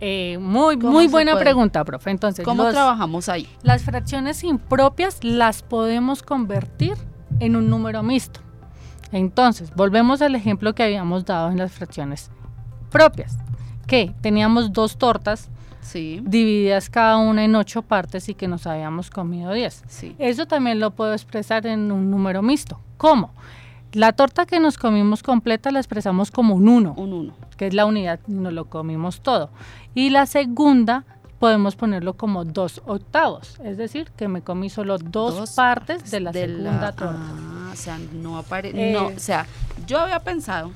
[0.00, 1.44] Eh, muy, ¿Cómo muy buena puede?
[1.44, 2.10] pregunta, profe.
[2.10, 3.48] Entonces, ¿cómo los- trabajamos ahí?
[3.62, 6.94] las fracciones impropias las podemos convertir
[7.40, 8.40] en un número mixto.
[9.12, 12.30] Entonces, volvemos al ejemplo que habíamos dado en las fracciones
[12.90, 13.38] propias,
[13.86, 15.48] que teníamos dos tortas
[15.84, 19.84] Sí, divididas cada una en ocho partes y que nos habíamos comido 10.
[19.86, 20.16] sí.
[20.18, 22.80] Eso también lo puedo expresar en un número mixto.
[22.96, 23.30] ¿Cómo?
[23.92, 27.34] La torta que nos comimos completa la expresamos como un 1, Un 1.
[27.56, 29.50] que es la unidad, nos lo comimos todo.
[29.94, 31.04] Y la segunda
[31.38, 36.32] podemos ponerlo como dos octavos, es decir, que me comí solo dos, partes de la
[36.32, 37.18] segunda torta.
[37.20, 38.90] Ah, o sea, no aparece.
[38.90, 39.46] Eh, no, o sea,
[39.86, 40.72] yo había pensado,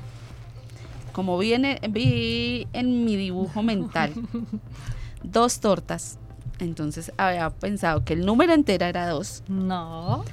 [1.12, 4.12] como vi en, el- vi en mi dibujo mental,
[5.22, 6.18] dos tortas.
[6.58, 9.42] Entonces había pensado que el número entero era dos.
[9.48, 10.24] No.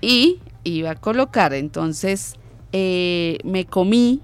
[0.00, 2.34] Y iba a colocar, entonces
[2.72, 4.20] eh, me comí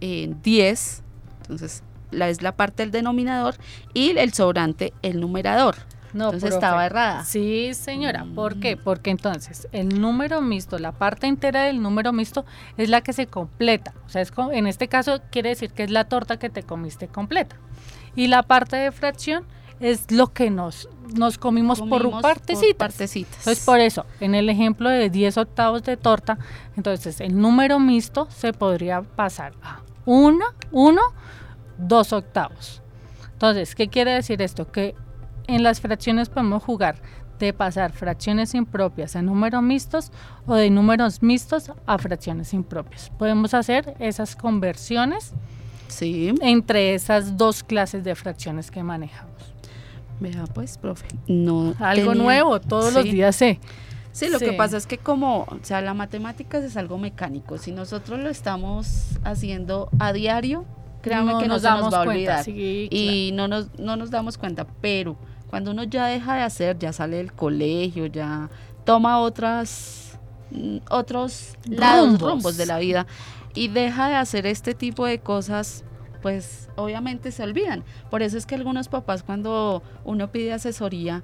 [0.00, 1.02] eh, 10.
[1.42, 3.56] Entonces la es la parte del denominador
[3.92, 5.76] y el sobrante el numerador.
[6.14, 6.54] No, Entonces profe.
[6.54, 7.24] estaba errada.
[7.24, 8.24] Sí, señora.
[8.34, 8.60] ¿Por Mm.
[8.60, 8.76] qué?
[8.78, 12.46] Porque entonces el número mixto, la parte entera del número mixto
[12.78, 13.92] es la que se completa.
[14.06, 16.62] O sea, es co- en este caso quiere decir que es la torta que te
[16.62, 17.56] comiste completa.
[18.16, 19.44] Y la parte de fracción
[19.80, 22.74] es lo que nos, nos comimos, Comimos por partecitas.
[22.74, 23.38] partecitas.
[23.38, 26.38] Entonces, por eso, en el ejemplo de 10 octavos de torta,
[26.76, 31.00] entonces el número mixto se podría pasar a 1, 1,
[31.78, 32.82] 2 octavos.
[33.32, 34.70] Entonces, ¿qué quiere decir esto?
[34.70, 34.96] Que
[35.46, 36.96] en las fracciones podemos jugar
[37.38, 40.10] de pasar fracciones impropias a números mixtos
[40.46, 43.10] o de números mixtos a fracciones impropias.
[43.16, 45.34] Podemos hacer esas conversiones
[45.88, 46.34] Sí.
[46.40, 49.32] entre esas dos clases de fracciones que manejamos.
[50.20, 51.06] Vea, pues, profe.
[51.28, 53.60] No Algo tenía- nuevo, todos los días sé.
[54.12, 57.56] Sí, lo que pasa es que como, o sea, la matemática es algo mecánico.
[57.56, 60.64] Si nosotros lo estamos haciendo a diario,
[61.02, 62.44] créanme No que no nos se nos va a cuenta, olvidar.
[62.44, 64.66] sí, y no nos, no nos damos cuenta.
[64.80, 65.16] Pero
[65.50, 68.50] cuando uno ya deja de hacer, ya sale del colegio, ya
[68.84, 70.18] toma otras,
[70.50, 72.30] mm, otros lados, Rumbos.
[72.32, 73.06] rumbos de la vida
[73.54, 75.84] y deja de hacer este tipo de cosas,
[76.22, 77.84] pues obviamente se olvidan.
[78.10, 81.22] Por eso es que algunos papás cuando uno pide asesoría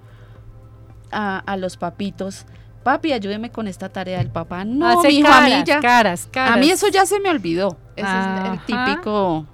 [1.12, 2.46] a, a los papitos,
[2.82, 4.64] papi, ayúdeme con esta tarea del papá.
[4.64, 6.56] No, Hace mijo, caras, a mí ya, caras, caras.
[6.56, 7.76] a mí eso ya se me olvidó.
[7.96, 9.46] Ese es el típico.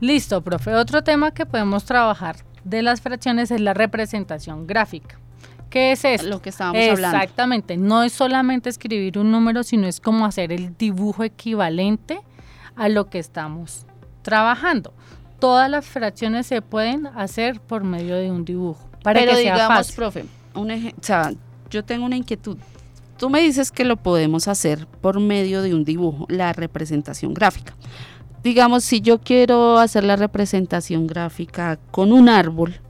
[0.00, 0.74] Listo, profe.
[0.74, 5.18] Otro tema que podemos trabajar de las fracciones es la representación gráfica.
[5.76, 6.28] ¿Qué es esto?
[6.28, 7.16] Lo que estábamos hablando.
[7.18, 7.76] Exactamente.
[7.76, 12.20] No es solamente escribir un número, sino es como hacer el dibujo equivalente
[12.76, 13.84] a lo que estamos
[14.22, 14.94] trabajando.
[15.38, 18.88] Todas las fracciones se pueden hacer por medio de un dibujo.
[19.02, 19.94] Para Pero que sea digamos, fácil.
[19.96, 21.32] profe, un eje- o sea,
[21.70, 22.56] yo tengo una inquietud.
[23.18, 27.74] Tú me dices que lo podemos hacer por medio de un dibujo, la representación gráfica.
[28.42, 32.80] Digamos, si yo quiero hacer la representación gráfica con un árbol,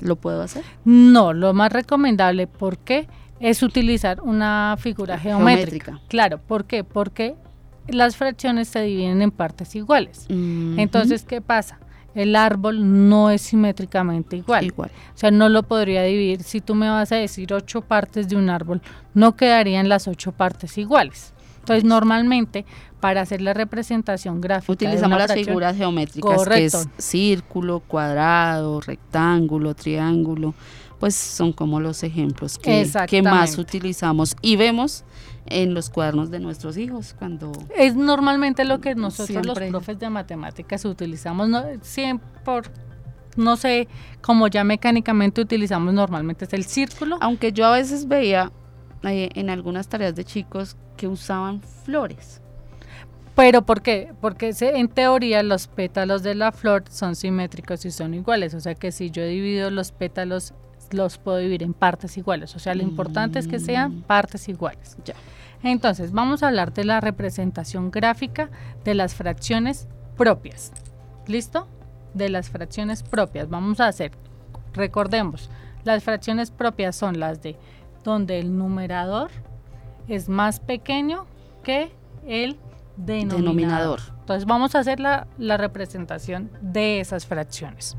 [0.00, 0.64] ¿lo puedo hacer?
[0.84, 3.08] No, lo más recomendable, ¿por qué?
[3.40, 5.66] Es utilizar una figura geométrica.
[5.66, 6.08] Geométrica.
[6.08, 6.84] Claro, ¿por qué?
[6.84, 7.36] Porque
[7.88, 10.26] las fracciones se dividen en partes iguales.
[10.28, 11.78] Entonces, ¿qué pasa?
[12.14, 14.64] El árbol no es simétricamente igual.
[14.64, 14.90] igual.
[15.14, 16.42] O sea, no lo podría dividir.
[16.42, 18.80] Si tú me vas a decir ocho partes de un árbol,
[19.12, 21.34] no quedarían las ocho partes iguales.
[21.66, 22.64] Entonces, normalmente,
[23.00, 29.74] para hacer la representación gráfica, Utilizamos las fracción- figuras geométricas, que es círculo, cuadrado, rectángulo,
[29.74, 30.54] triángulo,
[31.00, 35.04] pues son como los ejemplos que, que más utilizamos y vemos
[35.46, 39.48] en los cuadernos de nuestros hijos cuando Es normalmente lo que nosotros Siempre.
[39.70, 42.70] los profes de matemáticas utilizamos, no, siempre por,
[43.36, 43.88] no sé,
[44.22, 47.18] como ya mecánicamente utilizamos normalmente es el círculo.
[47.20, 48.50] Aunque yo a veces veía
[49.04, 52.40] eh, en algunas tareas de chicos que usaban flores.
[53.34, 54.12] Pero ¿por qué?
[54.20, 58.54] Porque se- en teoría los pétalos de la flor son simétricos y son iguales.
[58.54, 60.54] O sea que si yo divido los pétalos,
[60.90, 62.54] los puedo dividir en partes iguales.
[62.56, 64.02] O sea, lo importante es que sean Mm.
[64.02, 64.96] partes iguales.
[65.04, 65.14] Ya.
[65.62, 68.48] Entonces, vamos a hablar de la representación gráfica
[68.84, 70.72] de las fracciones propias.
[71.26, 71.66] ¿Listo?
[72.14, 73.48] De las fracciones propias.
[73.50, 74.12] Vamos a hacer,
[74.72, 75.50] recordemos,
[75.84, 77.56] las fracciones propias son las de
[78.10, 79.30] donde el numerador
[80.08, 81.26] es más pequeño
[81.62, 81.90] que
[82.26, 82.56] el
[82.96, 83.40] denominador.
[83.40, 84.00] Denominador.
[84.20, 87.96] Entonces vamos a hacer la, la representación de esas fracciones.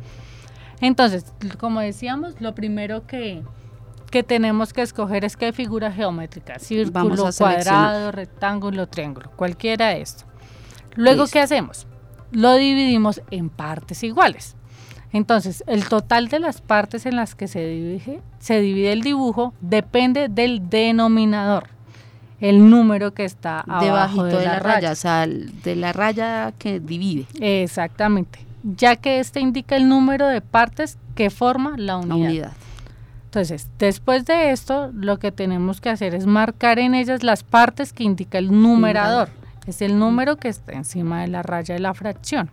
[0.81, 3.43] Entonces, como decíamos, lo primero que,
[4.11, 7.63] que tenemos que escoger es qué figura geométrica, círculo, Vamos a seleccionar.
[7.63, 10.25] cuadrado, rectángulo, triángulo, cualquiera de esto.
[10.95, 11.33] Luego, Listo.
[11.33, 11.87] ¿qué hacemos?
[12.31, 14.56] lo dividimos en partes iguales.
[15.17, 19.51] Entonces, el total de las partes en las que se divide, se divide el dibujo
[19.61, 21.69] depende del denominador,
[22.39, 24.91] el número que está debajo de, de, la, raya.
[24.91, 30.41] o sea, de la raya que divide Exactamente, ya que este indica el número de
[30.41, 32.29] partes que forma la la unidad.
[32.29, 32.51] unidad.
[33.25, 37.91] Entonces, después de esto, lo que tenemos que hacer es marcar en ellas las partes
[37.91, 39.29] que indica el numerador.
[39.65, 42.51] Es el número que está encima de la raya de la fracción.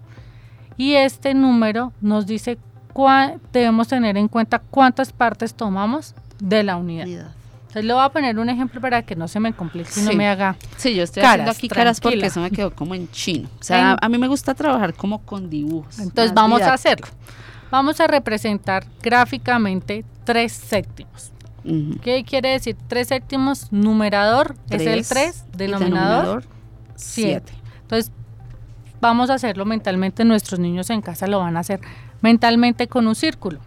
[0.77, 2.59] Y este número nos dice
[2.93, 7.07] cua- debemos tener en cuenta cuántas partes tomamos de la unidad.
[7.07, 7.31] unidad.
[7.63, 10.13] Entonces, le voy a poner un ejemplo para que no se me complique y no
[10.13, 10.55] me haga.
[10.77, 13.49] Sí, yo estoy Caras, haciendo aquí caras porque eso me quedó como en chino.
[13.61, 15.99] O sea, En- a mí me gusta trabajar como con dibujos.
[15.99, 17.09] Entonces, vamos a hacerlo.
[17.73, 21.33] Vamos a representar gráficamente tres séptimos.
[22.03, 22.77] ¿Qué quiere decir?
[22.89, 26.45] Tres séptimos, numerador es el Tres, 3, y denominador
[26.95, 27.53] siete.
[27.55, 27.63] 7.
[27.83, 28.13] Entonces,
[29.05, 30.25] vamos a hacerlo mentalmente.
[30.25, 31.81] Nuestros niños en casa lo van a hacer
[32.23, 33.61] mentalmente con un círculo.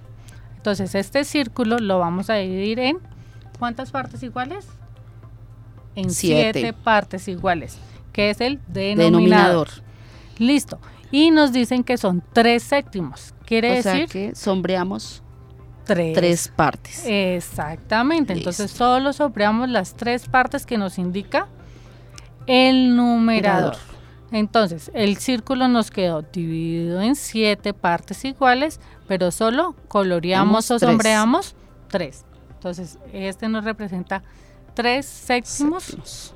[0.56, 2.98] Entonces, este círculo lo vamos a dividir en
[3.60, 4.68] ¿cuántas partes iguales?
[5.96, 6.60] En Siete.
[6.60, 7.78] siete partes iguales,
[8.12, 8.98] que es el denominador.
[8.98, 9.68] Denominador.
[10.40, 10.80] Listo.
[11.12, 13.34] Y nos dicen que son tres séptimos.
[13.46, 15.24] Quiere O sea decir que sombreamos
[15.86, 16.14] tres.
[16.16, 17.04] tres partes.
[17.06, 18.34] Exactamente.
[18.34, 21.48] Entonces solo sobramos las tres partes que nos indica
[22.48, 23.76] el numerador.
[23.78, 23.97] Numerador.
[24.32, 31.56] Entonces, el círculo nos quedó dividido en siete partes iguales, pero solo coloreamos o sombreamos
[31.88, 32.26] tres.
[32.56, 34.24] Entonces, este nos representa
[34.74, 35.84] tres séptimos.
[35.84, 36.34] Séptimos.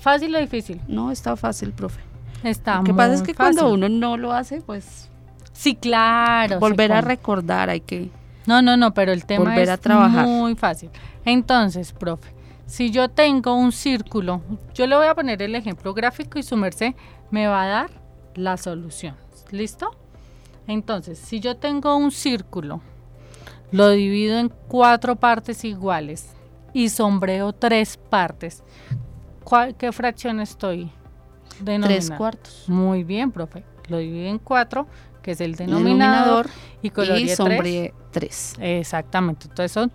[0.00, 0.80] ¿Fácil o difícil?
[0.88, 2.00] No, está fácil, profe.
[2.42, 3.58] Está Lo que pasa es que fácil.
[3.60, 5.08] cuando uno no lo hace, pues
[5.52, 6.58] Sí, claro.
[6.58, 8.10] volver a recordar hay que...
[8.46, 10.26] No, no, no, pero el tema Volver es a trabajar.
[10.26, 10.90] muy fácil.
[11.24, 12.32] Entonces, profe,
[12.72, 14.40] si yo tengo un círculo,
[14.72, 16.94] yo le voy a poner el ejemplo gráfico y su merced
[17.30, 17.90] me va a dar
[18.34, 19.14] la solución.
[19.50, 19.90] ¿Listo?
[20.66, 22.80] Entonces, si yo tengo un círculo,
[23.72, 26.30] lo divido en cuatro partes iguales
[26.72, 28.62] y sombreo tres partes,
[29.44, 30.90] ¿cuál- ¿qué fracción estoy
[31.60, 32.06] denominando?
[32.06, 32.64] Tres cuartos.
[32.68, 33.64] Muy bien, profe.
[33.88, 34.86] Lo divido en cuatro,
[35.20, 37.92] que es el denominador, Denominador y y coloreé tres.
[38.12, 38.54] tres.
[38.60, 39.92] Exactamente, entonces son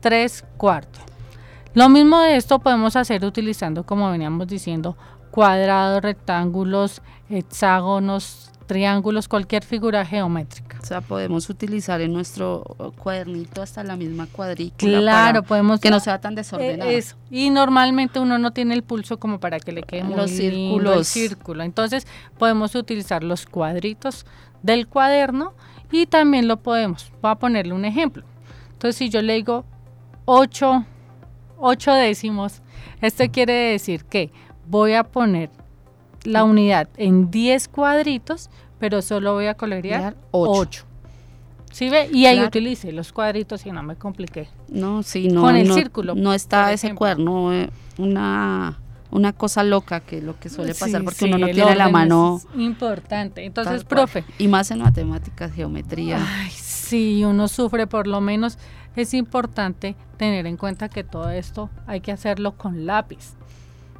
[0.00, 1.02] tres cuartos.
[1.78, 4.96] Lo mismo de esto podemos hacer utilizando, como veníamos diciendo,
[5.30, 10.80] cuadrados, rectángulos, hexágonos, triángulos, cualquier figura geométrica.
[10.82, 12.64] O sea, podemos utilizar en nuestro
[13.00, 14.98] cuadernito hasta la misma cuadrícula.
[14.98, 16.90] Claro, para podemos que no sea tan eh, desordenado.
[16.90, 17.14] eso.
[17.30, 20.94] Y normalmente uno no tiene el pulso como para que le quede muy Los lindo
[20.94, 21.06] el círculos.
[21.06, 21.62] círculo.
[21.62, 24.26] Entonces podemos utilizar los cuadritos
[24.64, 25.54] del cuaderno
[25.92, 27.12] y también lo podemos.
[27.22, 28.24] Voy a ponerle un ejemplo.
[28.72, 29.64] Entonces si yo le digo
[30.24, 30.84] 8,
[31.60, 32.60] 8 décimos,
[33.00, 34.30] esto quiere decir que
[34.66, 35.50] voy a poner
[36.24, 40.60] la unidad en 10 cuadritos, pero solo voy a colorear Colorear ocho.
[40.60, 40.84] 8.
[41.72, 42.08] ¿Sí ve?
[42.12, 42.48] Y ahí Claro.
[42.48, 44.48] utilice los cuadritos y no me compliqué.
[44.68, 45.42] No, sí, no.
[45.42, 48.78] Con el no, círculo, No está ese cuaderno eh, una,
[49.10, 51.88] una cosa loca que lo que suele pasar Sí, porque sí, uno no tiene la
[51.88, 52.40] mano.
[52.54, 53.44] es importante.
[53.44, 56.18] Entonces, profe, Y más en matemáticas, geometría.
[56.26, 58.58] ay, si uno sufre por lo menos,
[58.96, 63.34] es importante tener en cuenta que todo esto hay que hacerlo con lápiz,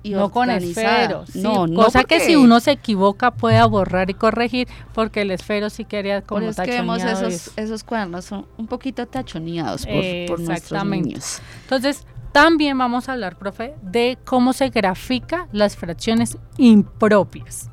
[0.03, 1.01] y no con organizada.
[1.03, 1.25] esfero.
[1.27, 1.83] sí, no, no.
[1.83, 6.21] cosa que si uno se equivoca pueda borrar y corregir, porque el esfero sí quedaría
[6.21, 7.61] Por como eso es que vemos tachoneado y esos, eso.
[7.61, 11.41] esos cuadernos son un poquito tachoneados por, por nuestros niños.
[11.63, 17.69] Entonces, también vamos a hablar, profe, de cómo se grafica las fracciones impropias.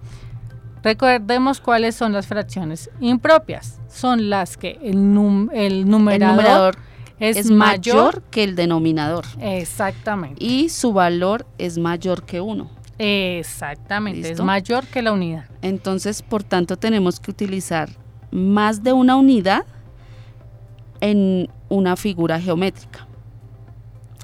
[0.84, 3.80] Recordemos cuáles son las fracciones impropias.
[3.89, 6.78] Son las que el, num- el numerador
[7.19, 7.95] es, es mayor.
[7.95, 10.43] mayor que el denominador Exactamente.
[10.43, 12.69] y su valor es mayor que uno.
[12.97, 14.32] Exactamente.
[14.32, 15.45] Es mayor que la unidad.
[15.62, 17.89] Entonces, por tanto, tenemos que utilizar
[18.32, 19.65] más de una unidad
[21.01, 23.08] en una figura geométrica.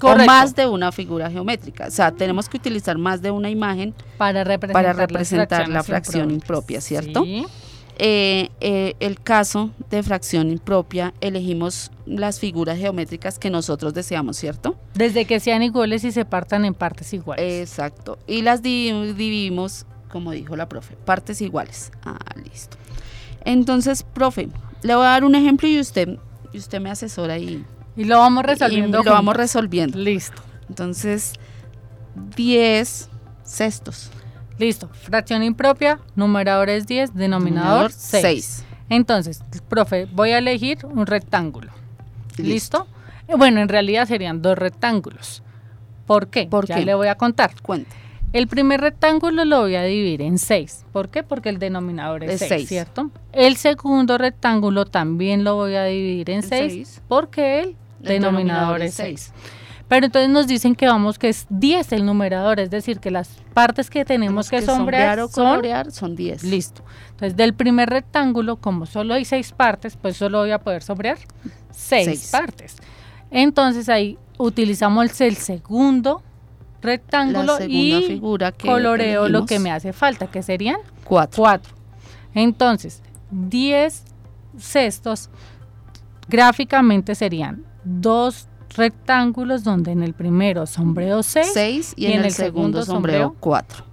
[0.00, 0.24] Correcto.
[0.24, 1.86] O más de una figura geométrica.
[1.86, 3.94] O sea, tenemos que utilizar más de una imagen.
[4.18, 7.22] para representar, para representar la fracción impropia, ¿cierto?
[7.22, 7.46] Sí.
[8.04, 14.74] Eh, eh, el caso de fracción impropia, elegimos las figuras geométricas que nosotros deseamos, ¿cierto?
[14.94, 17.60] Desde que sean iguales y se partan en partes iguales.
[17.60, 18.18] Exacto.
[18.26, 21.92] Y las di- dividimos, como dijo la profe, partes iguales.
[22.04, 22.76] Ah, listo.
[23.44, 24.48] Entonces, profe,
[24.82, 26.18] le voy a dar un ejemplo y usted,
[26.52, 27.64] y usted me asesora y,
[27.96, 29.02] y lo vamos y resolviendo.
[29.04, 29.96] lo vamos resolviendo.
[29.96, 30.42] Listo.
[30.68, 31.34] Entonces,
[32.36, 33.08] 10
[33.44, 34.10] sextos.
[34.58, 34.88] Listo.
[34.88, 38.22] Fracción impropia, numerador es 10, denominador 6.
[38.22, 38.64] 6.
[38.88, 41.72] Entonces, profe, voy a elegir un rectángulo.
[42.36, 42.86] ¿Listo?
[43.36, 45.42] Bueno, en realidad serían dos rectángulos.
[46.06, 46.46] ¿Por qué?
[46.46, 46.84] ¿Por ya qué?
[46.84, 47.52] le voy a contar.
[47.62, 47.90] Cuente.
[48.32, 50.86] El primer rectángulo lo voy a dividir en 6.
[50.90, 51.22] ¿Por qué?
[51.22, 53.10] Porque el denominador es 6, ¿cierto?
[53.32, 59.32] El segundo rectángulo también lo voy a dividir en 6 porque el, denominador, es 6.
[59.92, 63.28] Pero entonces nos dicen que vamos que es 10 el numerador, es decir, que las
[63.52, 66.44] partes que tenemos que, sombrear, o colorear son 10.
[66.44, 66.82] Listo.
[67.10, 71.18] Entonces, del primer rectángulo, como solo hay 6 partes, pues solo voy a poder sombrear
[71.72, 72.76] 6 partes.
[73.30, 76.22] Entonces ahí utilizamos el segundo
[76.80, 81.60] rectángulo y figura coloreo lo que me hace falta, que serían 4.
[82.32, 84.04] Entonces, 10
[84.56, 85.28] cestos
[86.28, 93.36] gráficamente serían dos rectángulos donde en el primero sombreo 6 y, en, el, segundo, sombreo
[93.40, 93.84] 4.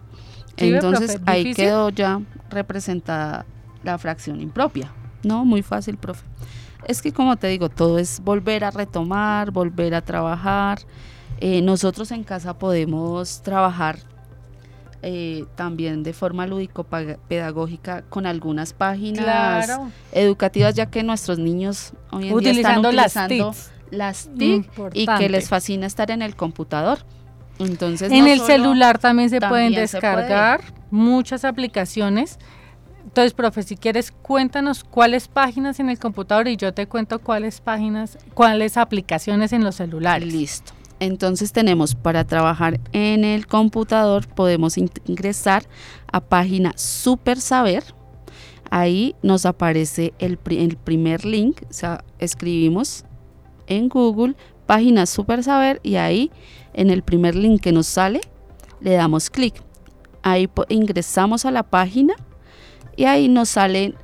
[0.57, 3.45] Entonces ahí quedó ya representada
[3.83, 4.91] la fracción impropia.
[5.23, 6.25] No, muy fácil, profe.
[6.85, 10.79] Es que como te digo, todo es volver a retomar, volver a trabajar.
[11.39, 13.99] Eh, nosotros en casa podemos trabajar
[15.01, 19.79] eh, también de forma lúdico-pedagógica con algunas páginas
[20.11, 23.15] educativas, ya que nuestros niños hoy en día están utilizando las
[23.89, 26.99] TIC y que les fascina estar en el computador.
[27.59, 32.39] Entonces, en el celular también se pueden descargar muchas aplicaciones.
[33.03, 37.59] Entonces, profe, si quieres, cuéntanos cuáles páginas en el computador y yo te cuento cuáles
[37.59, 40.31] páginas, cuáles aplicaciones en los celulares.
[40.31, 40.73] Listo.
[40.99, 45.63] Entonces tenemos para trabajar en el computador, podemos ingresar
[46.11, 47.83] a página Super Saber.
[48.69, 53.05] Ahí nos aparece el, el primer link, o sea, escribimos
[53.69, 56.31] en Google, página Super Saber y ahí
[56.73, 58.21] en el primer link que nos sale
[58.81, 59.61] le damos clic.
[60.21, 62.13] Ahí ingresamos a la página
[62.95, 63.95] y ahí nos salen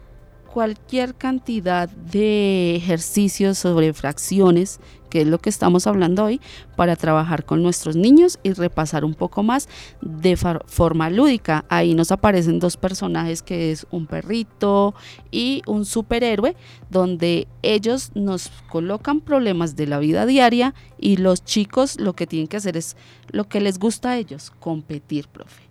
[0.54, 4.80] cualquier cantidad de ejercicios sobre fracciones,
[5.15, 6.41] que es lo que estamos hablando hoy,
[6.75, 9.69] para trabajar con nuestros niños y repasar un poco más
[10.01, 11.63] de forma lúdica.
[11.69, 14.93] Ahí nos aparecen dos personajes que es un perrito
[15.32, 16.58] y un superhéroe,
[16.89, 22.49] donde ellos nos colocan problemas de la vida diaria y los chicos lo que tienen
[22.49, 22.97] que hacer es
[23.30, 25.63] lo que les gusta a ellos, competir, profe.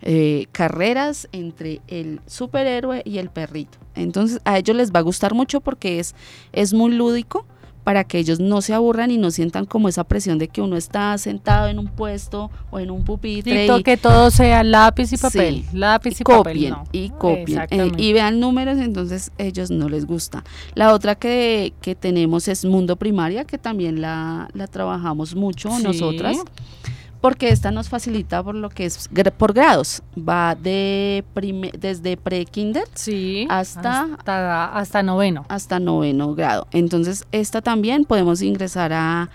[0.00, 3.76] Eh, carreras entre el superhéroe y el perrito.
[3.94, 6.14] Entonces a ellos les va a gustar mucho porque es,
[6.52, 7.44] es muy lúdico
[7.84, 10.76] para que ellos no se aburran y no sientan como esa presión de que uno
[10.76, 13.66] está sentado en un puesto o en un pupitre.
[13.66, 18.40] Y, que todo sea lápiz y papel, lápiz y, copien, Y copien, eh, y vean
[18.40, 20.44] números, entonces ellos no les gusta.
[20.74, 26.36] La otra que, que tenemos es Mundo Primaria, que también la, la trabajamos mucho nosotras
[27.20, 30.02] porque esta nos facilita por lo que es por grados.
[30.16, 31.24] Va de
[31.78, 34.08] desde pre-kinder sí, hasta,
[34.72, 35.44] hasta, noveno.
[35.48, 36.66] Hasta noveno grado.
[36.72, 39.28] Entonces, esta también podemos ingresar a,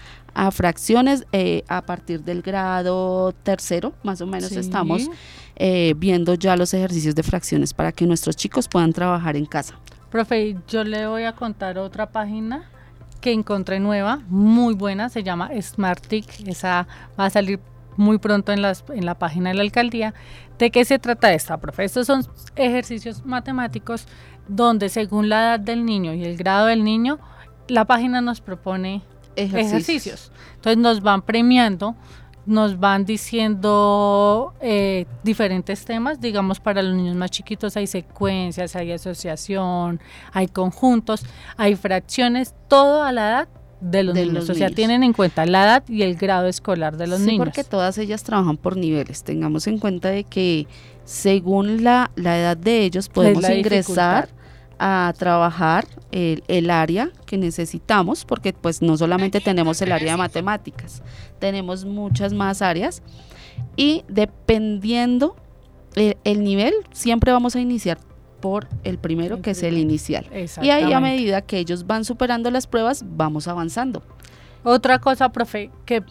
[0.52, 5.10] fracciones eh, a partir del grado tercero, más o menos estamos
[5.56, 9.76] eh, viendo ya los ejercicios de fracciones para que nuestros chicos puedan trabajar en casa.
[10.12, 12.70] Profe, yo le voy a contar otra página
[13.22, 16.86] que encontré nueva, muy buena, se llama SmartTic, esa
[17.18, 17.60] va a salir
[17.98, 20.14] muy pronto en, las, en la página de la alcaldía.
[20.58, 21.84] ¿De qué se trata esta, profe?
[21.84, 24.08] Estos son ejercicios matemáticos
[24.48, 27.20] donde según la edad del niño y el grado del niño,
[27.68, 29.02] la página nos propone
[29.36, 30.32] ejercicios.
[30.56, 31.96] Entonces nos van premiando,
[32.46, 38.92] nos van diciendo eh, diferentes temas, digamos para los niños más chiquitos hay secuencias, hay
[38.92, 40.00] asociación,
[40.32, 41.26] hay conjuntos,
[41.58, 43.48] hay fracciones, todo a la edad
[43.82, 44.50] de los niños.
[44.50, 47.46] o sea, tienen en cuenta la edad y el grado escolar de los sí, niños.
[47.46, 49.24] porque todas ellas trabajan por niveles.
[49.24, 50.68] Tengamos en cuenta de que
[51.04, 54.30] según la, la edad de ellos podemos ingresar
[54.78, 60.18] a trabajar el, el, área que necesitamos, porque pues no solamente tenemos el área de
[60.18, 61.02] matemáticas,
[61.40, 63.02] tenemos muchas más áreas
[63.78, 65.38] y dependiendo
[65.96, 68.00] el, el nivel, siempre vamos a iniciar
[68.40, 70.28] por el primero, que es el inicial.
[70.62, 74.04] Y ahí a medida que ellos van superando las pruebas, vamos avanzando.
[74.64, 76.04] Otra cosa, profe, que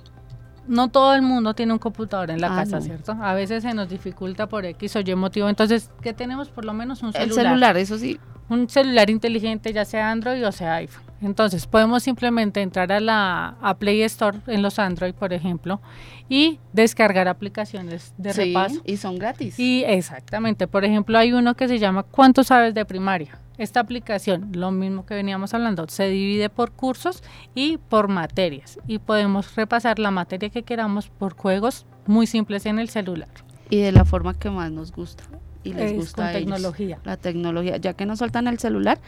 [0.67, 3.17] no todo el mundo tiene un computador en la ah, casa, ¿cierto?
[3.21, 5.49] A veces se nos dificulta por X o Y motivo.
[5.49, 6.49] Entonces, ¿qué tenemos?
[6.49, 7.29] Por lo menos un celular.
[7.29, 8.19] El celular, eso sí.
[8.49, 11.03] Un celular inteligente, ya sea Android o sea iPhone.
[11.25, 15.81] Entonces, podemos simplemente entrar a la Play Store en los Android, por ejemplo,
[16.29, 18.83] y descargar aplicaciones de sí, repaso.
[18.85, 19.59] Y son gratis.
[19.59, 23.39] Y exactamente, por ejemplo, hay uno que se llama ¿Cuánto sabes de primaria?
[23.57, 27.23] Esta aplicación, lo mismo que veníamos hablando, se divide por cursos
[27.55, 32.79] y por materias y podemos repasar la materia que queramos por juegos muy simples en
[32.79, 33.29] el celular.
[33.71, 35.25] Y de la forma que más nos gusta
[35.65, 36.99] y les gusta tecnología.
[37.05, 37.77] la tecnología.
[37.79, 38.99] Ya que no sueltan el celular,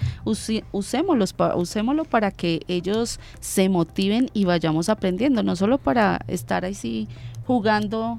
[0.73, 7.09] usémoslo para que ellos se motiven y vayamos aprendiendo, no solo para estar ahí sí
[7.47, 8.19] jugando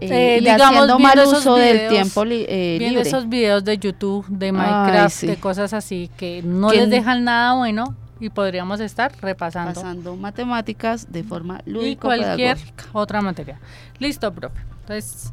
[0.00, 3.02] eh, Eh, y digamos, haciendo mal uso del videos, tiempo li- eh, libre.
[3.02, 5.26] esos videos de YouTube, de Minecraft, sí.
[5.26, 11.12] de cosas así que no les dejan nada bueno y podríamos estar repasando pasando matemáticas
[11.12, 12.84] de forma y lúdico cualquier pedagógica.
[12.92, 13.58] otra materia.
[13.98, 14.58] Listo, profe.
[14.80, 15.32] Entonces,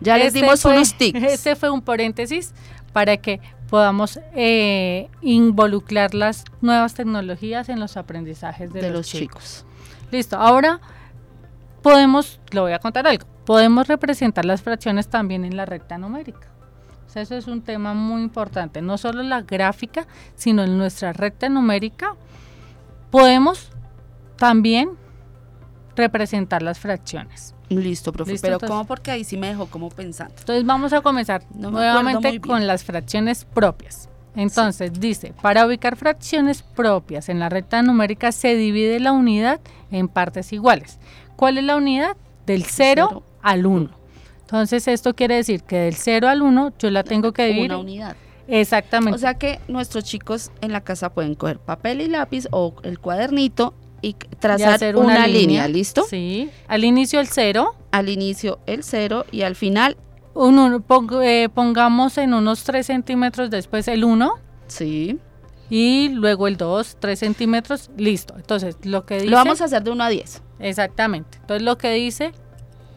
[0.00, 1.22] Ya les este dimos fue- unos tips.
[1.24, 2.54] Este fue un paréntesis
[2.92, 9.06] para que podamos eh, involucrar las nuevas tecnologías en los aprendizajes de, de, los, los
[9.08, 9.64] chicos.
[9.64, 9.66] chicos.
[10.10, 10.80] Listo, ahora
[11.82, 16.48] podemos, le voy a contar algo, podemos representar las fracciones también en la recta numérica.
[17.06, 21.12] O sea, eso es un tema muy importante, no solo la gráfica, sino en nuestra
[21.12, 22.14] recta numérica
[23.10, 23.70] podemos
[24.36, 24.90] también
[25.96, 27.54] representar las fracciones.
[27.68, 28.32] Listo, profe.
[28.32, 28.84] Listo, Pero entonces- ¿cómo?
[28.86, 30.34] Porque ahí sí me dejó como pensando.
[30.38, 34.08] Entonces vamos a comenzar No nuevamente con las fracciones propias.
[34.36, 39.60] Entonces dice, para ubicar fracciones propias en la recta numérica se divide la unidad
[39.90, 40.98] en partes iguales.
[41.36, 42.16] ¿Cuál es la unidad?
[42.46, 43.90] Del 0 cero al 1.
[44.42, 47.70] Entonces esto quiere decir que del 0 al 1 yo la tengo que dividir.
[47.72, 48.16] Una unidad.
[48.46, 49.14] Exactamente.
[49.14, 52.98] O sea que nuestros chicos en la casa pueden coger papel y lápiz o el
[52.98, 56.04] cuadernito y c- Y trazar hacer una, línea, ¿listo?
[56.08, 56.50] Sí.
[56.66, 59.96] Al inicio el 0, Al inicio el cero y al final,
[60.34, 64.32] un uno- pong- eh, pongamos en unos 3 centímetros después el 1
[64.68, 65.18] sí.
[65.70, 68.34] y luego el 2, 3 centímetros, listo.
[68.36, 69.26] Entonces lo que dice...
[69.30, 70.42] Lo vamos a hacer de 1 a 10.
[70.60, 71.38] Exactamente.
[71.40, 72.32] Entonces lo que dice,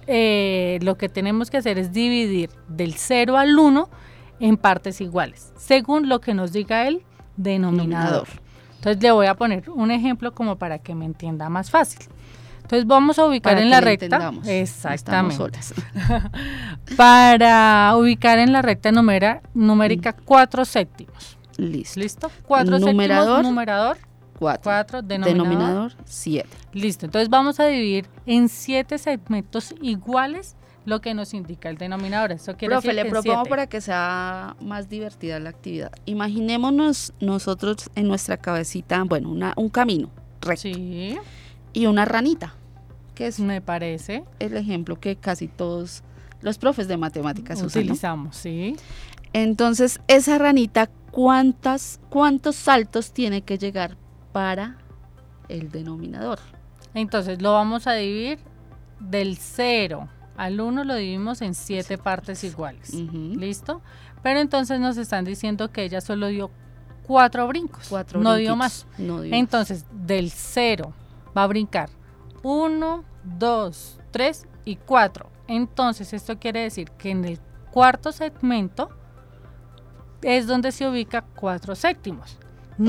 [0.08, 3.89] eh, lo que tenemos que hacer es dividir del 0 al 1
[4.39, 7.04] en partes iguales, según lo que nos diga el
[7.38, 8.28] denominador.
[8.82, 11.99] Entonces le voy a poner un ejemplo como para que me entienda más fácil.
[12.63, 14.32] Entonces vamos a ubicar Para en que la recta.
[14.45, 15.38] Exactamente.
[16.97, 21.38] Para ubicar en la recta numera- numérica 4 séptimos.
[21.57, 21.99] Listo.
[21.99, 22.32] ¿Listo?
[22.47, 23.25] 4 Numerador.
[23.27, 23.97] séptimos, numerador,
[24.39, 24.61] 4.
[24.63, 25.38] 4, denominador.
[25.38, 26.49] Denominador 7.
[26.73, 30.55] Listo, entonces vamos a dividir en siete segmentos iguales
[30.86, 32.32] lo que nos indica el denominador.
[32.32, 33.49] Eso quiere Profe, decir le propongo siete.
[33.49, 35.91] para que sea más divertida la actividad.
[36.05, 40.09] Imaginémonos nosotros en nuestra cabecita, bueno, una- un camino
[40.41, 41.17] recto Sí,
[41.73, 42.55] y una ranita,
[43.13, 44.23] que es me parece.
[44.39, 46.03] el ejemplo que casi todos
[46.41, 47.82] los profes de matemáticas usan.
[47.84, 47.86] ¿no?
[47.91, 48.75] Utilizamos, sí.
[49.34, 53.95] Entonces, esa ranita, ¿cuántas, ¿cuántos saltos tiene que llegar
[54.32, 54.77] para
[55.47, 56.39] el denominador?
[56.95, 58.39] Entonces lo vamos a dividir
[58.99, 60.09] del 0
[60.41, 62.95] al 1 lo dividimos en siete partes iguales.
[62.95, 63.35] Ujú.
[63.37, 63.83] ¿Listo?
[64.23, 66.49] Pero entonces nos están diciendo que ella solo dio
[67.03, 67.85] cuatro brincos.
[67.87, 68.87] Cuatro no dio más.
[68.97, 70.93] No dio Entonces, del 0
[71.37, 71.91] va a brincar
[72.41, 73.03] 1,
[73.37, 75.29] 2, 3 y 4.
[75.47, 77.39] Entonces, esto quiere decir que en el
[77.69, 78.89] cuarto segmento
[80.23, 82.39] es donde se ubica 4 séptimos.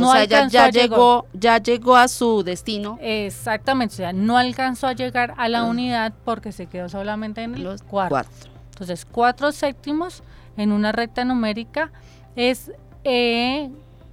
[0.01, 2.99] No o sea, ya, ya llegó, ya llegó a su destino.
[3.01, 7.55] Exactamente, o sea, no alcanzó a llegar a la unidad porque se quedó solamente en
[7.55, 8.11] el Los cuarto.
[8.11, 8.51] cuatro.
[8.71, 10.23] Entonces, 4 séptimos
[10.57, 11.93] en una recta numérica
[12.37, 12.73] es
[13.05, 13.71] eh,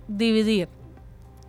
[0.08, 0.68] dividir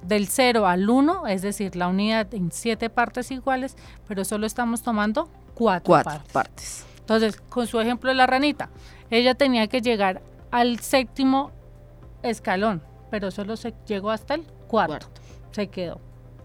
[0.02, 3.76] del 0 al 1, es decir, la unidad en 7 partes iguales,
[4.08, 6.32] pero solo estamos tomando 4 Cuatro partes.
[6.32, 6.86] partes.
[7.00, 8.70] Entonces, con su ejemplo de la ranita,
[9.10, 11.50] ella tenía que llegar al séptimo
[12.22, 12.80] escalón,
[13.10, 15.08] pero solo se llegó hasta el cuarto.
[15.52, 16.00] Se quedó.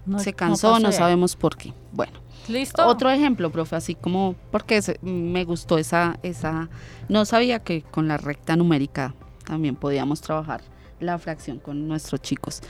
[0.05, 1.73] No, se cansó, no, sabemos por qué.
[1.91, 2.13] Bueno.
[2.47, 2.85] ¿Listo?
[2.85, 6.69] Otro ejemplo, profe, así como porque me gustó esa, esa,
[7.09, 10.61] no sabía que con la recta numérica también podíamos trabajar
[10.99, 12.61] la fracción con nuestros chicos.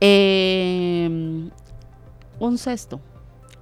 [0.00, 1.08] Eh,
[2.40, 3.00] un sexto.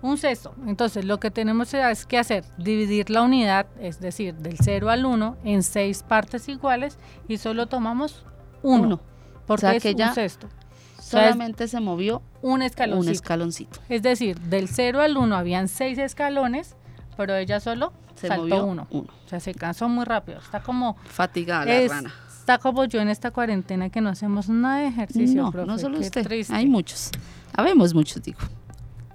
[0.00, 0.54] Un sexto.
[0.66, 5.04] Entonces, lo que tenemos es que hacer, dividir la unidad, es decir, del 0 al
[5.04, 8.24] 1, en seis partes iguales y solo tomamos
[8.62, 9.00] uno
[9.48, 10.46] porque O sea es que un ya sexto.
[10.48, 13.08] sea, es- Solamente se movió Un escaloncito.
[13.08, 13.80] un escaloncito.
[13.88, 16.76] es decir, del 0 al 1 habían seis escalones,
[17.16, 18.86] pero ella solo Se saltó movió uno.
[18.90, 19.08] uno.
[19.24, 20.38] O sea, se cansó muy rápido.
[20.38, 22.12] Está como, Fatigada la es- rana.
[22.38, 25.78] está como yo en esta cuarentena que no hacemos nada de ejercicio, No, profe, no
[25.78, 26.24] solo usted.
[26.24, 26.54] triste.
[26.54, 27.10] Hay muchos.
[27.56, 28.38] Habemos muchos, digo.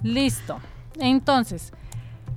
[0.01, 0.59] Listo.
[0.99, 1.71] Entonces,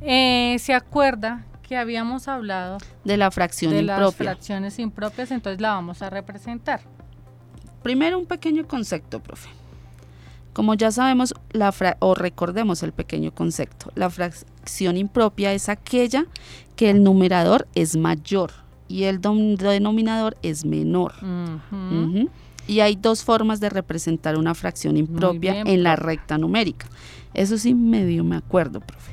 [0.02, 5.30] eh, ¿se acuerda que habíamos hablado De la fracción de las fracciones impropias?
[5.30, 6.80] Entonces la vamos a representar.
[7.82, 9.48] Primero un pequeño concepto, profe.
[10.52, 16.26] Como ya sabemos, la fra- o recordemos el pequeño concepto, la fracción impropia es aquella
[16.76, 18.52] que el numerador es mayor
[18.88, 21.12] y el denominador es menor.
[22.66, 26.86] Y hay dos formas de representar una fracción impropia bien, en la recta numérica.
[27.34, 29.12] Eso sí, medio me acuerdo, profe.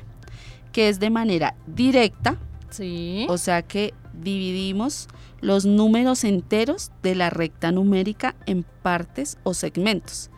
[0.71, 2.37] Que es de manera directa,
[2.69, 3.27] Sí.
[3.29, 5.07] o sea que dividimos
[5.43, 10.31] los números enteros de la recta numérica en partes o segmentos,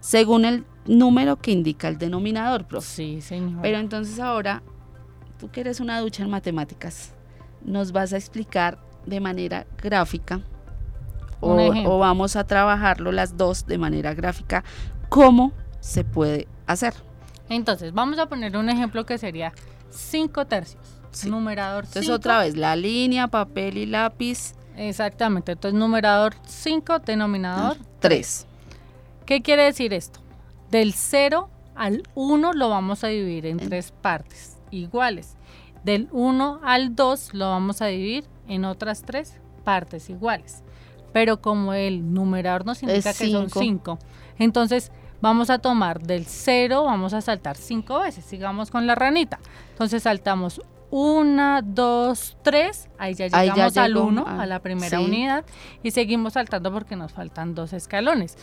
[0.00, 2.86] según el número que indica el denominador, profe.
[2.86, 3.62] Sí, señor.
[3.62, 4.62] Pero entonces ahora,
[5.38, 7.14] tú que eres una ducha en matemáticas,
[7.64, 10.42] nos vas a explicar de manera gráfica
[11.40, 11.56] o,
[11.86, 14.62] o vamos a trabajarlo las dos de manera gráfica
[15.08, 16.92] cómo se puede hacer.
[17.48, 19.54] Entonces, vamos a poner un ejemplo que sería
[19.88, 20.99] 5 tercios.
[21.12, 21.28] Sí.
[21.30, 22.16] Numerador Entonces cinco.
[22.16, 25.52] otra vez la línea, papel y lápiz Exactamente.
[25.52, 28.46] Entonces, numerador 5, denominador 3.
[29.26, 30.20] ¿Qué quiere decir esto?
[30.70, 35.36] Del 0 al 1 lo vamos a dividir en En- tres partes iguales.
[35.84, 39.34] Del 1 al 2 lo vamos a dividir en otras tres
[39.64, 40.62] partes iguales.
[41.12, 43.60] Pero como el numerador nos indica que son cinco.
[43.60, 43.98] 5,
[44.38, 48.24] entonces vamos a tomar del 0, vamos a saltar 5 veces.
[48.24, 49.40] Sigamos con la ranita.
[49.72, 54.58] Entonces saltamos 1, 2, 3, ahí ya Ahí ya llegamos al llegó 1, a- la
[54.60, 55.04] primera sí.
[55.04, 55.44] unidad,
[55.82, 58.36] y seguimos saltando porque nos faltan dos escalones.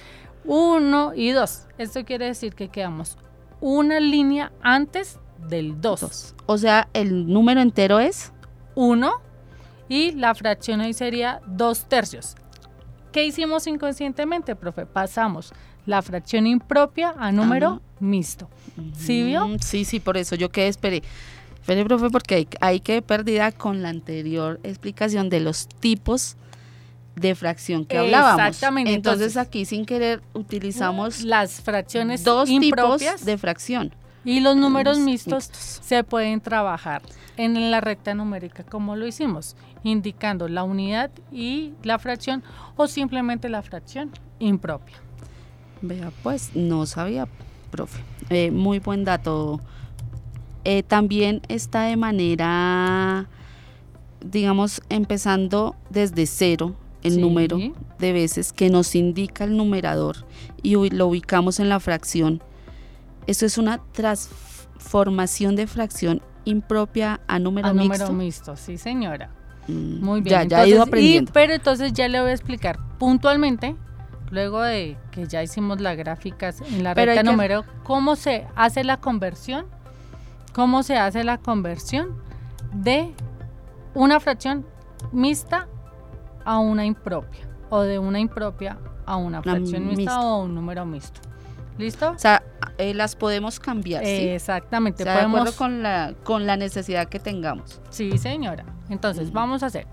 [0.46, 1.68] 1 y 2.
[1.78, 3.18] Esto quiere decir que quedamos
[3.60, 5.20] una línea antes
[5.50, 6.00] del 2.
[6.02, 6.36] Dos.
[6.46, 8.32] O sea, el número entero es
[8.76, 9.12] 1
[9.90, 12.36] y la fracción ahí sería 2 tercios.
[13.12, 14.86] ¿Qué hicimos inconscientemente, profe?
[14.86, 15.54] Pasamos
[15.86, 17.82] la fracción impropia a número Ajá.
[18.00, 18.50] mixto.
[18.94, 19.48] ¿Sí vio?
[19.62, 21.02] Sí, sí, por eso yo quedé, esperé.
[21.68, 26.38] Esperé, profe, porque ahí, ahí quedé perdida con la anterior explicación de los tipos
[27.18, 28.40] de fracción que hablábamos.
[28.48, 33.94] Exactamente, Entonces, entonces- aquí sin querer utilizamos Las fracciones dos impropias tipos de fracción.
[34.24, 35.80] y los números mixtos mixtos.
[35.86, 37.02] se pueden trabajar
[37.36, 42.44] en la recta numérica como lo hicimos, indicando la unidad y la fracción
[42.78, 44.96] o simplemente la fracción impropia.
[45.82, 47.28] Vea, pues no sabía,
[47.72, 48.00] profe.
[48.30, 49.60] Eh, muy buen dato.
[50.70, 53.30] Eh, también está de manera,
[54.20, 57.22] digamos, empezando desde cero el Sí.
[57.22, 57.58] número
[58.00, 60.26] de veces que nos indica el numerador
[60.62, 62.44] y lo ubicamos en la fracción.
[63.28, 68.06] Esto es una transformación de fracción impropia a número a mixto.
[68.08, 69.30] número mixto, sí señora.
[69.70, 70.36] Mm, Muy bien.
[70.36, 71.32] Ya, ya he ido y- aprendiendo.
[71.34, 73.78] pero entonces ya le voy a explicar puntualmente,
[74.32, 78.46] luego de que ya hicimos las gráficas en la Pero recta que- número, cómo se
[78.58, 79.66] hace la conversión,
[80.58, 82.20] cómo se hace la conversión
[82.74, 83.14] de
[83.94, 84.66] una fracción
[85.12, 85.68] mixta
[86.46, 90.20] a una impropia o de una impropia a una fracción mixta, mixta.
[90.20, 91.22] o un número mixto.
[91.78, 92.10] ¿Listo?
[92.10, 92.42] O sea,
[92.80, 94.30] eh, las podemos cambiar, ¿sí?
[94.30, 95.04] Exactamente.
[95.04, 97.80] O sea, de acuerdo podemos con la, con la necesidad que tengamos.
[97.92, 98.66] Sí, señora.
[98.90, 99.86] Entonces, vamos a hacer.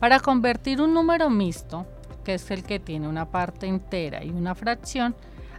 [0.00, 1.86] Para convertir un número mixto,
[2.24, 5.14] que es el que tiene una parte entera y una fracción,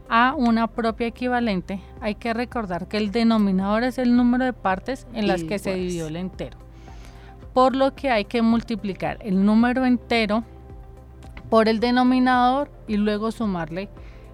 [0.10, 5.07] a una propia equivalente, hay que recordar que el denominador es el número de partes
[5.14, 6.57] en las que se dividió el entero.
[7.53, 10.43] Por lo que hay que multiplicar el número entero
[11.49, 13.89] por el denominador y luego sumarle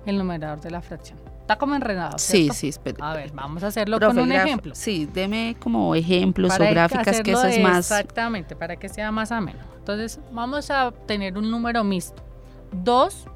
[0.06, 1.20] el numerador de la fracción.
[1.42, 2.18] Está como enredado.
[2.18, 2.54] Sí, ¿cierto?
[2.56, 2.98] sí, espere.
[3.02, 4.74] A ver, vamos a hacerlo Profe, con un ejemplo.
[4.74, 7.92] Sí, deme como ejemplos Para o gráficas que eso es más.
[7.92, 9.60] Exactamente, para que sea más ameno.
[9.78, 12.24] Entonces, vamos a tener un número mixto.
[12.72, 13.28] 2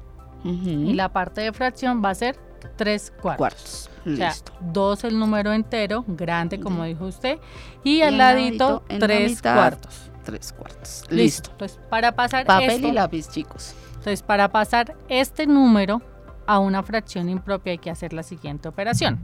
[0.44, 2.36] Ujú, y la parte de fracción va a ser
[2.76, 3.38] 3 cuartos.
[3.38, 3.90] cuartos.
[4.06, 4.52] O sea, Listo.
[4.60, 7.38] 2 el número entero, grande como dijo usted,
[7.84, 10.10] y, Y al ladito ladito, en la 3 mitad, cuartos.
[10.24, 11.02] Tres cuartos.
[11.10, 11.14] Listo.
[11.14, 11.50] Listo.
[11.52, 13.74] Entonces, para pasar Papel esto, y lápiz, chicos.
[13.90, 16.02] entonces, para pasar este número
[16.46, 19.18] a una fracción impropia hay que hacer la siguiente operación.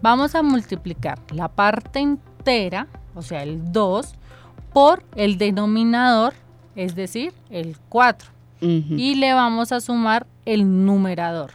[0.00, 4.14] Vamos a multiplicar la parte entera, o sea, el 2,
[4.72, 6.32] por el denominador,
[6.76, 8.30] es decir, el 4.
[8.62, 8.94] Ujú.
[8.94, 11.52] Y le vamos a sumar el numerador.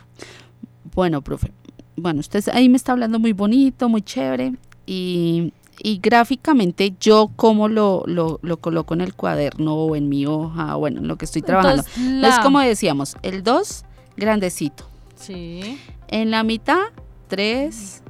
[0.95, 1.51] Bueno, profe.
[1.95, 4.53] Bueno, usted ahí me está hablando muy bonito, muy chévere.
[4.85, 10.25] Y, y gráficamente yo cómo lo, lo, lo coloco en el cuaderno o en mi
[10.25, 11.83] hoja, bueno, en lo que estoy trabajando.
[11.95, 13.83] Entonces, la- como decíamos, el 2,
[14.15, 14.85] grandecito.
[15.15, 15.77] Sí,
[16.07, 16.79] En la mitad,
[17.27, 18.03] tres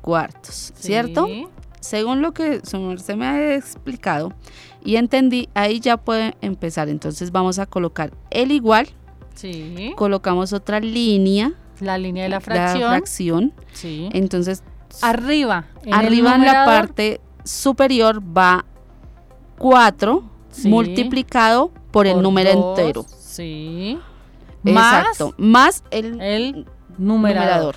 [0.00, 1.26] cuartos, ¿cierto?
[1.26, 1.46] sí,
[1.80, 4.32] Según lo que merced me ha explicado
[4.84, 6.88] y entendí, ahí ya puede empezar.
[6.88, 8.88] Entonces vamos a colocar el igual,
[9.40, 12.90] Sí, colocamos otra línea, la línea de la fracción.
[12.90, 13.52] fracción.
[13.72, 14.08] sí.
[14.12, 14.62] Entonces,
[15.02, 18.64] Arriba, en arriba en la parte superior va
[19.58, 20.68] 4 Sí.
[20.68, 23.06] multiplicado por el número dos, entero.
[23.08, 23.98] Sí.
[24.64, 25.06] Más.
[25.38, 26.66] Más el, el
[26.98, 27.76] numerador.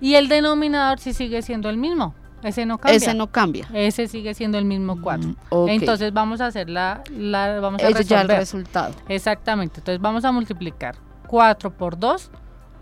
[0.00, 2.14] Y el denominador sí sigue siendo el mismo.
[2.44, 2.96] Ese no cambia.
[2.96, 3.68] Ese no cambia.
[3.72, 5.28] Ese sigue siendo el mismo 4.
[5.28, 5.68] Mm, ok.
[5.70, 8.38] Entonces vamos a hacer la, la vamos a Ese ya el resolver.
[8.38, 8.94] resultado.
[9.08, 9.80] Exactamente.
[9.80, 12.30] Entonces vamos a multiplicar 4 por 2,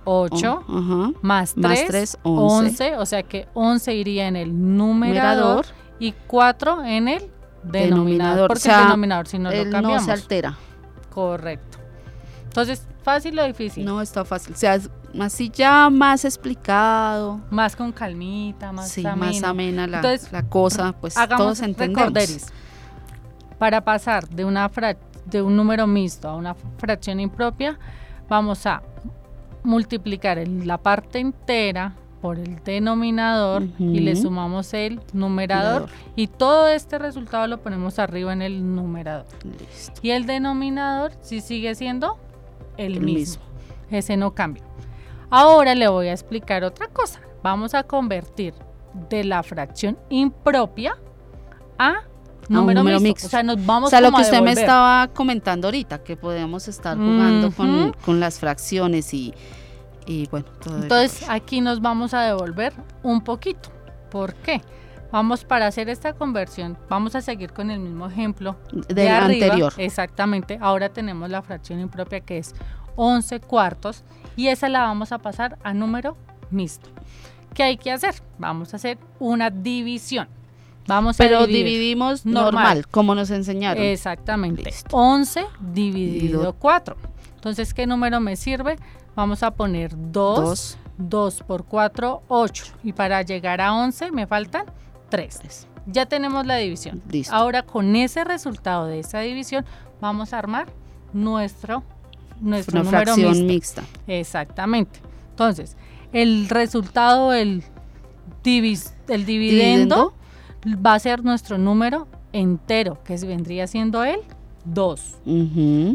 [0.05, 1.13] 8, Oh, ajá.
[1.23, 2.87] más 3, Más 3, 11.
[2.91, 2.97] 11.
[2.99, 5.67] O sea que 11 iría en el numerador, Numerador.
[6.01, 7.19] y 4 en el
[7.63, 7.71] denominador.
[7.73, 8.49] Denominador.
[8.49, 10.05] Porque O sea, el denominador si no lo no cambiamos.
[10.05, 10.57] se altera.
[11.11, 11.79] Correcto.
[12.45, 13.85] Entonces, fácil o difícil.
[13.85, 14.55] No está fácil.
[14.55, 14.79] O sea,
[15.21, 17.41] así ya más explicado.
[17.51, 19.33] Más con calmita, más sí, ameno.
[19.33, 20.93] más amena la, Entonces, la cosa.
[20.93, 22.05] Pues todos entendemos.
[22.05, 22.47] recorderis.
[23.59, 24.71] Para pasar de, una
[25.27, 27.79] de un número mixto a una fracción impropia,
[28.29, 28.83] vamos a
[29.63, 36.97] multiplicar la parte entera por el denominador y le sumamos el numerador, y todo este
[36.99, 39.27] resultado lo ponemos arriba en el numerador.
[40.03, 42.19] Y el denominador si sigue siendo
[42.77, 43.43] el, mismo.
[43.91, 44.63] Ese no cambia.
[45.33, 47.21] Ahora le voy a explicar otra cosa.
[47.43, 48.55] Vamos a convertir
[49.09, 50.97] de la fracción impropia
[51.79, 52.03] a
[52.49, 53.27] número, mixto.
[53.27, 56.69] O sea, nos vamos o sea, lo que usted me estaba comentando ahorita, que podemos
[56.69, 59.35] estar jugando con, con las fracciones y
[60.07, 62.73] y bueno, Entonces aquí nos vamos a devolver
[63.03, 63.71] un poquito.
[64.11, 64.61] ¿Por qué?
[65.11, 68.57] Vamos para hacer esta conversión, vamos a seguir con el mismo ejemplo
[68.89, 69.73] del anterior.
[69.77, 70.59] Exactamente.
[70.61, 72.55] Ahora tenemos la fracción impropia que es
[72.97, 74.05] 11 cuartos
[74.37, 76.17] y esa la vamos a pasar a número
[76.51, 76.89] mixto.
[77.55, 78.15] ¿Qué hay que hacer?
[78.39, 80.29] Vamos a hacer una división.
[80.87, 83.83] Vamos Pero dividimos normal, como nos enseñaron.
[83.83, 84.73] Exactamente.
[84.91, 86.97] 11 dividido 4.
[87.35, 88.77] Entonces, ¿qué número me sirve?
[89.15, 92.65] Vamos a poner 2, 2 por 4, 8.
[92.83, 94.67] Y para llegar a 11 me faltan
[95.11, 95.69] 3.
[95.87, 97.03] Ya tenemos la división.
[97.31, 99.65] Ahora con ese resultado de esa división
[100.01, 100.69] vamos a armar
[101.13, 101.83] nuestro,
[102.43, 103.85] nuestro Una número fracción mixta.
[104.07, 105.01] Exactamente.
[105.31, 105.77] Entonces,
[106.13, 107.63] el resultado, el,
[108.45, 110.15] el dividendo,
[110.67, 114.21] va a ser nuestro número entero, que vendría siendo el
[114.65, 115.19] 2.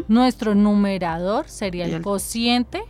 [0.07, 2.81] Nuestro numerador sería el cociente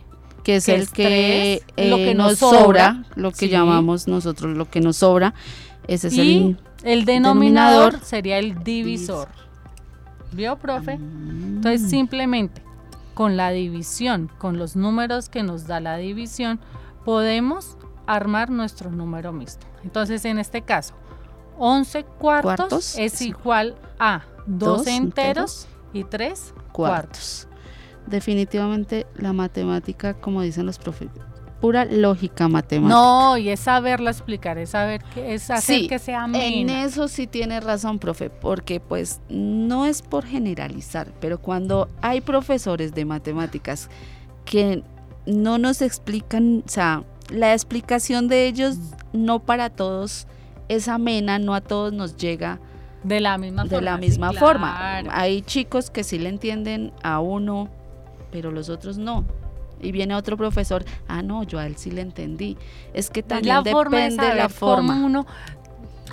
[0.44, 4.80] que es el que, lo que eh, nos sobra, lo que llamamos nosotros lo que
[4.80, 5.34] nos sobra.
[5.86, 9.28] Ese es y el, denominador, sería el divisor.
[10.32, 10.92] ¿Vio, profe?
[10.92, 11.90] Entonces, mm.
[11.90, 12.62] simplemente
[13.18, 16.60] con la división, con los números que nos da la división,
[17.04, 19.66] podemos armar nuestro número mixto.
[19.82, 20.94] Entonces, en este caso,
[21.58, 27.48] 11 cuartos, es igual a 2 enteros, y 3 cuartos.
[28.06, 31.08] definitivamente la matemática, como dicen los profes,
[31.60, 32.94] pura lógica matemática.
[32.94, 36.44] No, y es saberla explicar, es saber que es hacer que sea amena.
[36.44, 42.20] En eso sí tiene razón, profe, porque pues no es por generalizar, pero cuando hay
[42.20, 43.88] profesores de matemáticas
[44.44, 44.82] que
[45.26, 48.76] no nos explican, o sea, la explicación de ellos
[49.12, 50.26] no para todos
[50.68, 52.60] es amena, no a todos nos llega
[53.04, 55.02] de la misma de la misma forma.
[55.10, 57.68] Hay chicos que sí le entienden a uno
[58.30, 59.24] pero los otros no.
[59.80, 62.56] Y viene otro profesor, ah, no, yo a él sí le entendí.
[62.94, 64.96] Es que también depende de, la forma.
[64.96, 65.26] uno,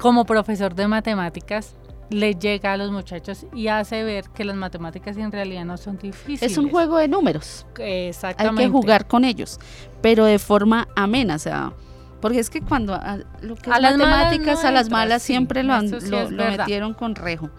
[0.01, 1.75] como profesor de matemáticas,
[2.09, 5.97] le llega a los muchachos y hace ver que las matemáticas en realidad no son
[5.97, 6.51] difíciles.
[6.51, 7.65] Es un juego de números.
[7.79, 8.61] Exactamente.
[8.61, 9.59] Hay que jugar con ellos,
[10.01, 11.73] pero de forma amena, o sea,
[12.21, 16.29] porque es que cuando a, lo que las matemáticas a las malas siempre lo, lo
[16.29, 17.49] metieron con rejo.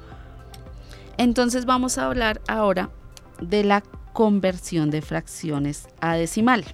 [1.18, 2.90] Entonces vamos a hablar ahora
[3.40, 3.82] de la
[4.16, 6.64] conversión de fracciones a decimal.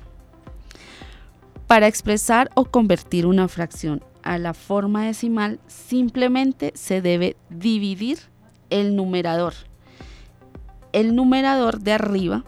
[1.66, 8.20] Para expresar o convertir una fracción a la forma decimal, simplemente se debe dividir
[8.70, 9.54] el numerador.
[10.92, 12.44] El numerador de arriba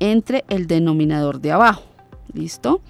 [0.00, 1.84] entre el denominador de abajo.
[2.32, 2.80] ¿Listo?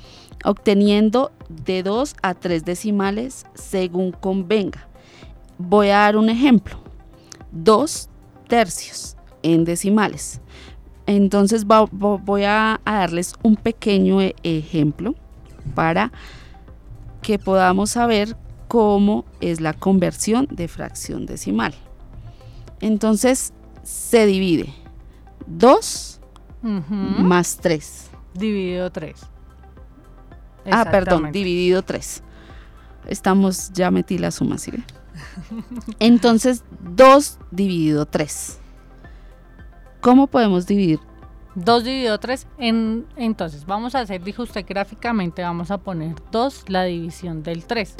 [0.47, 4.89] Obteniendo de 2 a 3 decimales según convenga.
[5.59, 6.79] Voy a dar un ejemplo.
[7.53, 8.09] 2
[8.49, 10.41] tercios en decimales.
[11.07, 15.15] Entonces voy a, darles un pequeño e, ejemplo
[15.75, 16.13] para
[17.23, 18.37] que podamos saber
[18.69, 21.75] cómo es la conversión de fracción decimal.
[22.81, 23.53] Entonces
[23.83, 24.73] se divide
[25.47, 26.21] 2
[26.63, 28.11] más 3.
[28.35, 29.15] Dividido 3.
[30.71, 32.23] Ah, perdón, dividido 3.
[33.07, 34.73] Estamos, ya metí la suma, ¿sí?
[35.99, 36.65] Entonces
[36.97, 38.61] 2 dividido 3.
[40.05, 41.01] ¿Cómo podemos dividir?
[41.55, 46.65] 2 dividido 3, en, entonces vamos a hacer, dijo usted gráficamente, vamos a poner 2
[46.69, 47.97] la división del 3.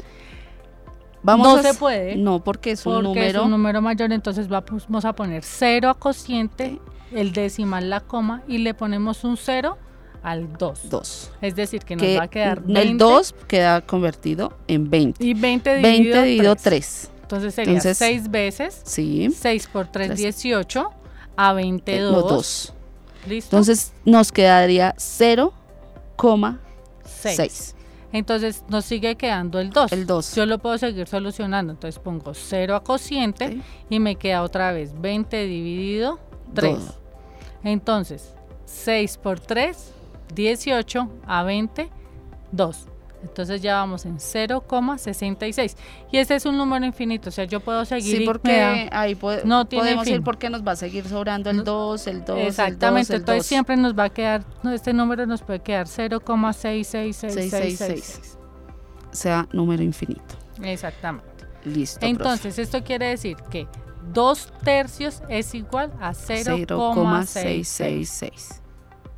[1.23, 2.15] Vamos no se puede.
[2.15, 3.39] No, porque es un número.
[3.39, 6.79] Es un número mayor, entonces vamos a poner 0 a cociente,
[7.11, 9.75] el decimal la coma y le ponemos un 0
[10.21, 10.89] al 2.
[10.91, 11.31] 2.
[11.41, 12.81] Es decir, que nos va a quedar 20.
[12.81, 15.25] El 2 queda convertido en 20.
[15.25, 17.11] Y 20 dividido, 20 dividido 3.
[17.23, 18.81] Entonces sería 6 veces.
[18.85, 19.27] Sí.
[19.31, 20.19] 6 por 3, 3.
[20.19, 20.91] 18
[21.37, 22.73] a 22.
[23.27, 23.55] ¿Listo?
[23.55, 27.73] Entonces nos quedaría 0,6.
[28.11, 29.91] Entonces nos sigue quedando el 2.
[29.91, 30.35] El 2.
[30.35, 31.73] Yo lo puedo seguir solucionando.
[31.73, 33.59] Entonces pongo 0 a cociente
[33.89, 36.19] y me queda otra vez 20 dividido
[36.53, 36.77] 3.
[37.63, 38.33] Entonces
[38.65, 39.91] 6 por 3,
[40.33, 41.89] 18 a 20,
[42.51, 42.87] 2.
[43.27, 45.75] Entonces ya vamos en 0,66.
[46.11, 48.19] Y ese es un número infinito, o sea, yo puedo seguir.
[48.19, 51.63] Sí, porque da- ahí no podemos ir porque nos va a seguir sobrando el No-
[51.63, 53.47] 2, el 2, Exactamente, el 2, el entonces 2.
[53.47, 58.37] siempre nos va a quedar, este número nos puede quedar 0,66666.
[59.11, 60.35] O sea, número infinito.
[60.61, 61.25] Exactamente.
[61.65, 61.99] Listo.
[61.99, 62.11] profe.
[62.11, 63.67] Entonces, esto quiere decir que
[64.13, 66.67] 2 tercios es igual a 0,666.
[66.67, 68.61] 0,666.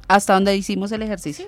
[0.08, 1.45] ¿Hasta dónde hicimos el ejercicio?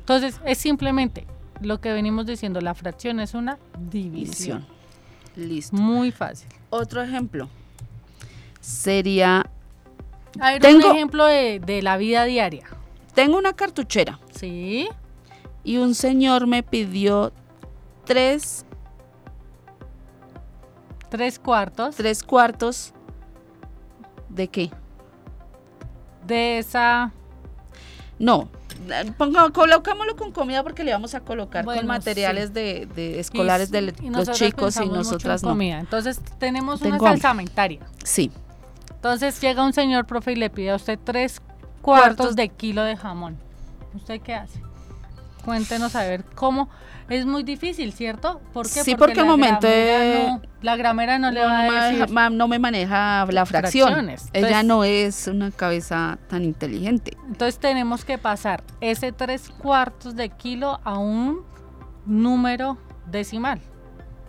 [0.00, 1.24] Entonces, es simplemente
[1.64, 3.58] lo que venimos diciendo, la fracción es una
[3.90, 4.66] división.
[5.36, 5.76] Listo.
[5.76, 6.48] Muy fácil.
[6.70, 7.48] Otro ejemplo
[8.60, 9.46] sería,
[10.40, 12.64] A ver, Tengo- un ejemplo de, de la vida diaria.
[13.14, 14.88] tengo una cartuchera ¿Sí?
[15.62, 17.32] y un señor me pidió
[18.04, 18.64] tres,
[21.10, 22.92] Tres cuartos tres cuartos
[24.28, 24.70] de qué?
[26.26, 27.12] de esa...
[28.18, 28.48] No,
[29.16, 32.52] ponga, colocámoslo con comida porque le vamos a colocar Bueno, con materiales sí.
[32.54, 35.50] de, de escolares de y los chicos y en nosotras no.
[35.50, 35.78] comida.
[35.80, 37.80] Entonces, tenemos una Tengo salsamentaria.
[38.04, 38.30] Sí,
[38.90, 41.40] Entonces, llega un señor, profe, y le pide a usted tres
[41.82, 42.36] cuartos Cuartos.
[42.36, 43.36] de kilo de jamón.
[43.94, 44.60] ¿Usted qué hace?
[45.44, 46.68] Cuéntenos a ver cómo.
[47.08, 48.40] Es muy difícil, ¿cierto?
[48.54, 48.82] ¿Por qué?
[48.82, 52.08] Sí, porque al la momento gramera de- no- la gramera no, le va a decir...
[52.10, 53.88] ma- no me maneja la fracción.
[53.88, 54.28] Fracciones.
[54.32, 57.14] Ella no es una cabeza tan inteligente.
[57.28, 61.42] Entonces tenemos que pasar ese tres cuartos de kilo a un
[62.06, 62.78] número
[63.10, 63.60] decimal.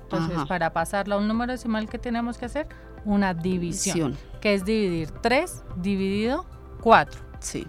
[0.04, 0.46] Entonces, Ajá.
[0.46, 2.68] para pasarlo a un número decimal, ¿qué tenemos que hacer?
[3.06, 4.18] Una división, Visión.
[4.42, 6.46] que es dividir 3 dividido
[6.82, 7.22] 4.
[7.40, 7.66] Sí.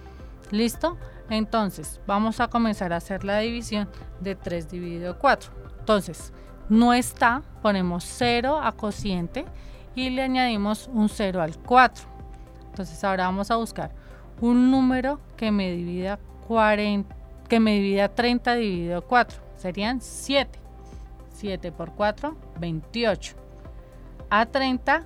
[0.51, 0.97] ¿Listo?
[1.29, 3.89] Entonces, vamos a comenzar a hacer la división
[4.21, 5.51] de 3 dividido 4.
[5.81, 6.33] Entonces,
[6.69, 9.45] no está, ponemos 0 a cociente
[9.95, 12.05] y le añadimos un 0 al 4.
[12.71, 13.93] Entonces, ahora vamos a buscar
[14.41, 17.15] un número que me divida 40,
[17.49, 19.39] que me divida 30 dividido 4.
[19.57, 20.59] Serían 7.
[21.31, 23.35] 7 por 4, 28.
[24.31, 25.05] A 30,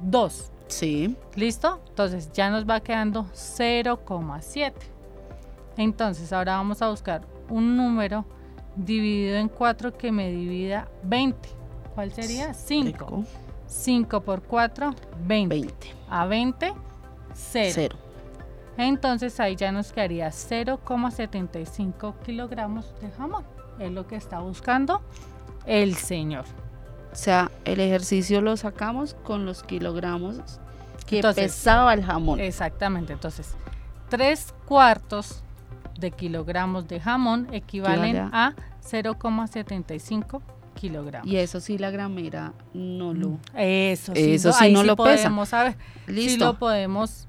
[0.00, 0.52] 2.
[0.68, 1.16] Sí.
[1.34, 1.80] ¿Listo?
[1.88, 4.72] Entonces ya nos va quedando 0,7.
[5.78, 8.26] Entonces ahora vamos a buscar un número
[8.76, 11.48] dividido en 4 que me divida 20.
[11.94, 12.52] ¿Cuál sería?
[12.52, 12.86] 5.
[12.86, 13.24] Rico.
[13.66, 15.54] 5 por 4, 20.
[15.54, 15.94] 20.
[16.10, 16.74] A 20,
[17.32, 17.72] 0.
[17.74, 17.96] Cero.
[18.76, 23.44] Entonces ahí ya nos quedaría 0,75 kilogramos de jamón.
[23.78, 25.00] Es lo que está buscando
[25.64, 26.44] el señor.
[27.12, 30.40] O sea, el ejercicio lo sacamos con los kilogramos
[31.06, 32.40] que Entonces, pesaba el jamón.
[32.40, 33.56] Exactamente, entonces
[34.08, 35.44] 3 cuartos
[35.98, 40.40] de kilogramos de jamón equivalen Equivale a 0,75
[40.74, 41.26] kilogramos.
[41.28, 43.38] Y eso sí la gramera no lo...
[43.56, 45.04] Eso sí, Eso no- sí ahí no lo pesa.
[45.24, 45.76] podemos saber,
[46.06, 46.44] sí Listo.
[46.44, 47.26] lo podemos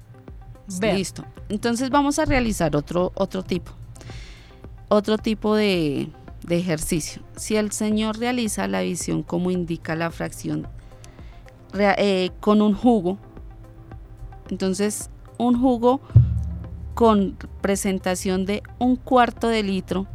[0.78, 0.94] ver.
[0.96, 1.24] Listo.
[1.48, 3.72] Entonces vamos a realizar otro, otro tipo.
[4.88, 6.08] Otro tipo de,
[6.46, 7.22] de ejercicio.
[7.36, 10.66] Si el señor realiza la visión como indica la fracción
[11.74, 13.18] eh, con un jugo,
[14.48, 16.00] entonces un jugo
[17.00, 20.06] con presentación de un cuarto de litro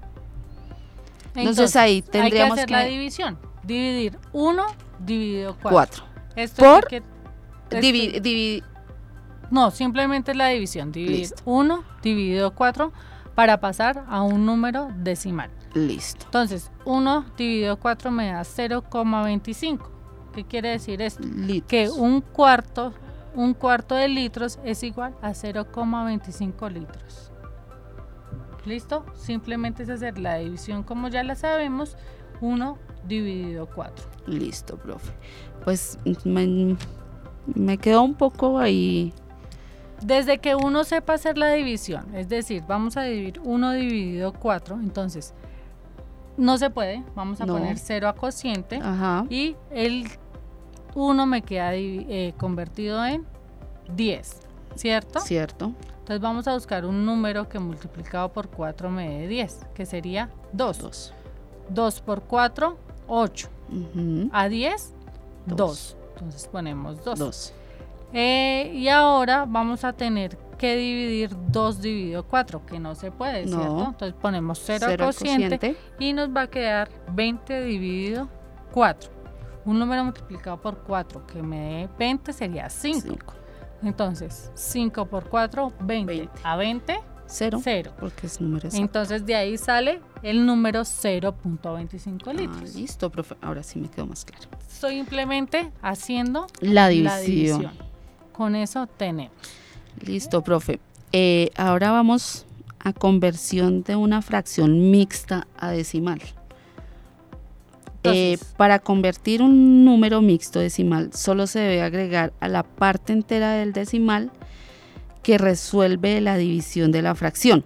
[1.33, 3.39] Entonces, ahí tendríamos hay que hacer que- la división.
[3.63, 4.63] Dividir 1
[4.99, 5.71] dividido 4.
[5.71, 6.03] 4.
[6.35, 7.09] Esto Por- es que- esto-
[7.81, 8.61] Divi- divi-
[9.49, 10.91] No, simplemente es la división.
[10.91, 11.41] Dividir Listo.
[11.45, 12.93] 1 dividido 4
[13.35, 15.51] para pasar a un número decimal.
[15.73, 16.25] listo.
[16.25, 19.89] Entonces, 1 dividido 4 me da 0,25.
[20.33, 21.21] ¿Qué quiere decir esto?
[21.23, 21.67] Litros.
[21.67, 22.93] Que un cuarto,
[23.35, 27.31] un cuarto de litros es igual a 0,25 litros.
[28.65, 29.05] ¿Listo?
[29.13, 31.97] Simplemente es hacer la división como ya la sabemos,
[32.41, 32.77] 1
[33.07, 34.05] dividido 4.
[34.27, 35.13] Listo, profe.
[35.63, 36.75] Pues me,
[37.53, 39.13] me quedó un poco ahí.
[40.01, 44.75] Desde que uno sepa hacer la división, es decir, vamos a dividir 1 dividido 4,
[44.81, 45.33] entonces
[46.37, 47.53] no se puede, vamos a No.
[47.53, 49.25] poner 0 a cociente Ajá.
[49.29, 50.05] y el
[50.95, 53.25] 1 me queda eh, convertido en
[53.95, 54.41] 10,
[54.75, 55.19] ¿cierto?
[55.21, 55.71] Cierto.
[55.99, 60.29] Entonces vamos a buscar un número que multiplicado por 4 me dé 10, que sería
[60.53, 60.77] 2.
[60.79, 61.13] Dos.
[61.69, 62.77] 2 por 4,
[63.07, 63.49] 8.
[63.69, 64.29] Ujú.
[64.31, 64.93] A 10,
[65.47, 65.57] Dos.
[65.57, 65.97] 2.
[66.15, 67.17] Entonces ponemos 2.
[67.19, 67.53] Dos.
[68.17, 73.45] Eh, y ahora vamos a tener que dividir 2 dividido 4, que no se puede,
[73.45, 73.57] No.
[73.59, 73.85] ¿cierto?
[73.89, 75.79] Entonces ponemos 0 Cero al cociente cociente.
[75.99, 78.29] y nos va a quedar 20 dividido
[78.71, 79.11] 4.
[79.65, 83.01] Un número multiplicado por 4 que me dé 20 sería 5.
[83.01, 83.33] Cinco.
[83.83, 86.13] Entonces, 5 por 4, 20.
[86.17, 86.31] 20.
[86.43, 87.59] A 20, Cero.
[87.61, 87.91] Cero.
[87.99, 88.81] Porque es número exacto.
[88.81, 92.75] Entonces de ahí sale el número 0.25 Ah, litros.
[92.75, 93.35] listo, profe.
[93.41, 94.45] Ahora sí me quedó más claro.
[94.69, 97.13] Estoy simplemente haciendo La división.
[97.13, 97.71] la división.
[98.35, 99.33] Con eso tenemos.
[100.05, 100.79] Listo, profe.
[101.11, 102.45] Eh, ahora vamos
[102.79, 106.19] a conversión de una fracción mixta a decimal.
[108.03, 113.53] Eh, para convertir un número mixto decimal, solo se debe agregar a la parte entera
[113.53, 114.31] del decimal
[115.23, 117.63] que resuelve la división de la fracción.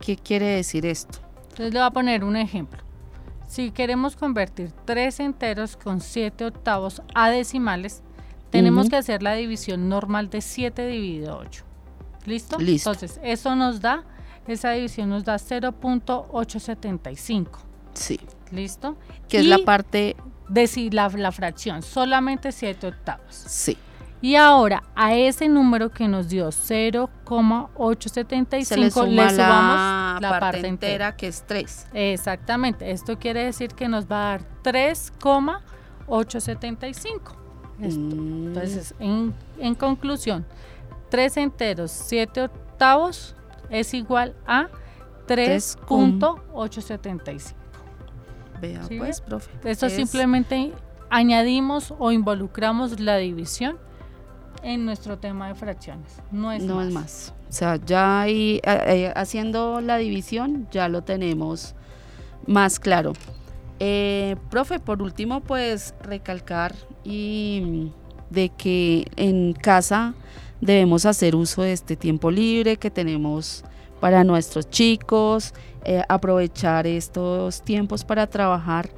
[0.00, 1.18] ¿Qué quiere decir esto?
[1.42, 2.80] Entonces le voy a poner un ejemplo.
[3.48, 8.02] Si queremos convertir tres enteros con 7 octavos a decimales,
[8.52, 8.90] tenemos Ujú.
[8.90, 11.64] que hacer la división normal de 7 dividido 8.
[12.26, 12.58] ¿Listo?
[12.60, 12.92] Listo.
[12.92, 14.04] Entonces, eso nos da,
[14.46, 17.48] esa división nos da 0.875.
[17.94, 18.20] Sí,
[18.52, 18.96] ¿Listo?
[19.28, 20.14] que es la parte...
[20.48, 23.34] deci- la, la fracción, solamente 7 octavos.
[23.34, 23.76] Sí,
[24.20, 30.20] Y ahora a ese número que nos dio 0,875 se le suma le la, sumamos
[30.22, 31.86] la, parte, entera, que es 3.
[31.94, 37.41] Exactamente, esto quiere decir que nos va a dar 3,875.
[37.80, 38.00] Esto.
[38.00, 38.46] Mm.
[38.48, 40.44] Entonces, en, en conclusión,
[41.10, 43.34] 3 enteros, 7 octavos
[43.70, 44.68] es igual a
[45.26, 47.54] 3.875.
[48.60, 49.26] Vea ¿Sí pues, ve?
[49.26, 49.50] profe.
[49.64, 50.72] Esto es- simplemente
[51.10, 53.76] añadimos o involucramos la división
[54.62, 56.20] en nuestro tema de fracciones.
[56.30, 56.86] No es no más.
[56.86, 57.34] es más.
[57.48, 61.74] O sea, ya ahí, eh, eh, haciendo la división ya lo tenemos
[62.46, 63.12] más claro.
[63.84, 66.72] Eh, profe, por último, pues recalcar
[67.02, 67.90] y
[68.30, 70.14] de que en casa
[70.60, 73.64] debemos hacer uso de este tiempo libre que tenemos
[73.98, 75.52] para nuestros chicos,
[75.84, 78.88] eh, aprovechar estos tiempos para trabajar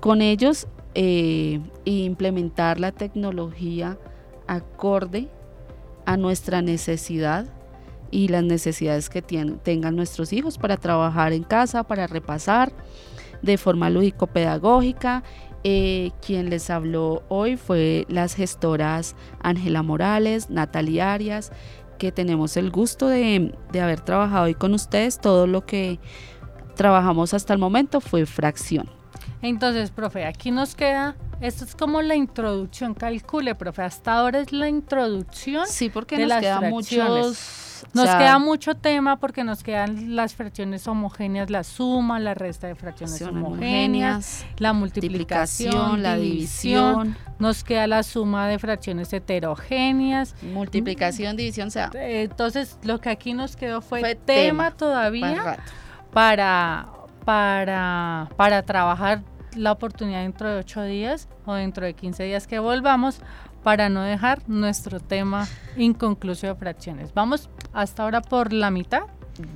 [0.00, 0.66] con ellos
[0.96, 3.96] eh, e implementar la tecnología
[4.48, 5.28] acorde
[6.04, 7.46] a nuestra necesidad
[8.10, 12.72] y las necesidades que tien- tengan nuestros hijos para trabajar en casa, para repasar
[13.42, 15.22] de forma lúdico-pedagógica.
[15.64, 21.52] Eh, quien les habló hoy fue las gestoras Ángela Morales, Natalia Arias,
[21.98, 25.18] que tenemos el gusto de, de haber trabajado hoy con ustedes.
[25.20, 26.00] Todo lo que
[26.74, 28.88] trabajamos hasta el momento fue fracción.
[29.40, 34.52] Entonces, profe, aquí nos queda, esto es como la introducción, calcule, profe, hasta ahora es
[34.52, 35.66] la introducción.
[35.66, 37.71] Sí, porque de nos las quedan fracciones.
[37.84, 42.34] O Nos sea, queda mucho tema porque nos quedan las fracciones homogéneas, la suma, la
[42.34, 50.34] resta de fracciones homogéneas, la multiplicación, la división, nos queda la suma de fracciones heterogéneas.
[50.42, 55.58] multiplicación, división, o sea, Entonces, lo que aquí nos quedó fue, Fue tema, tema, todavía
[56.12, 56.88] para
[57.24, 59.22] para, para, trabajar
[59.56, 63.20] la oportunidad dentro de ocho días o dentro de 15 días que volvamos
[63.62, 65.46] para no dejar nuestro tema
[65.76, 67.12] inconcluso de fracciones.
[67.14, 69.02] Vamos hasta ahora por la mitad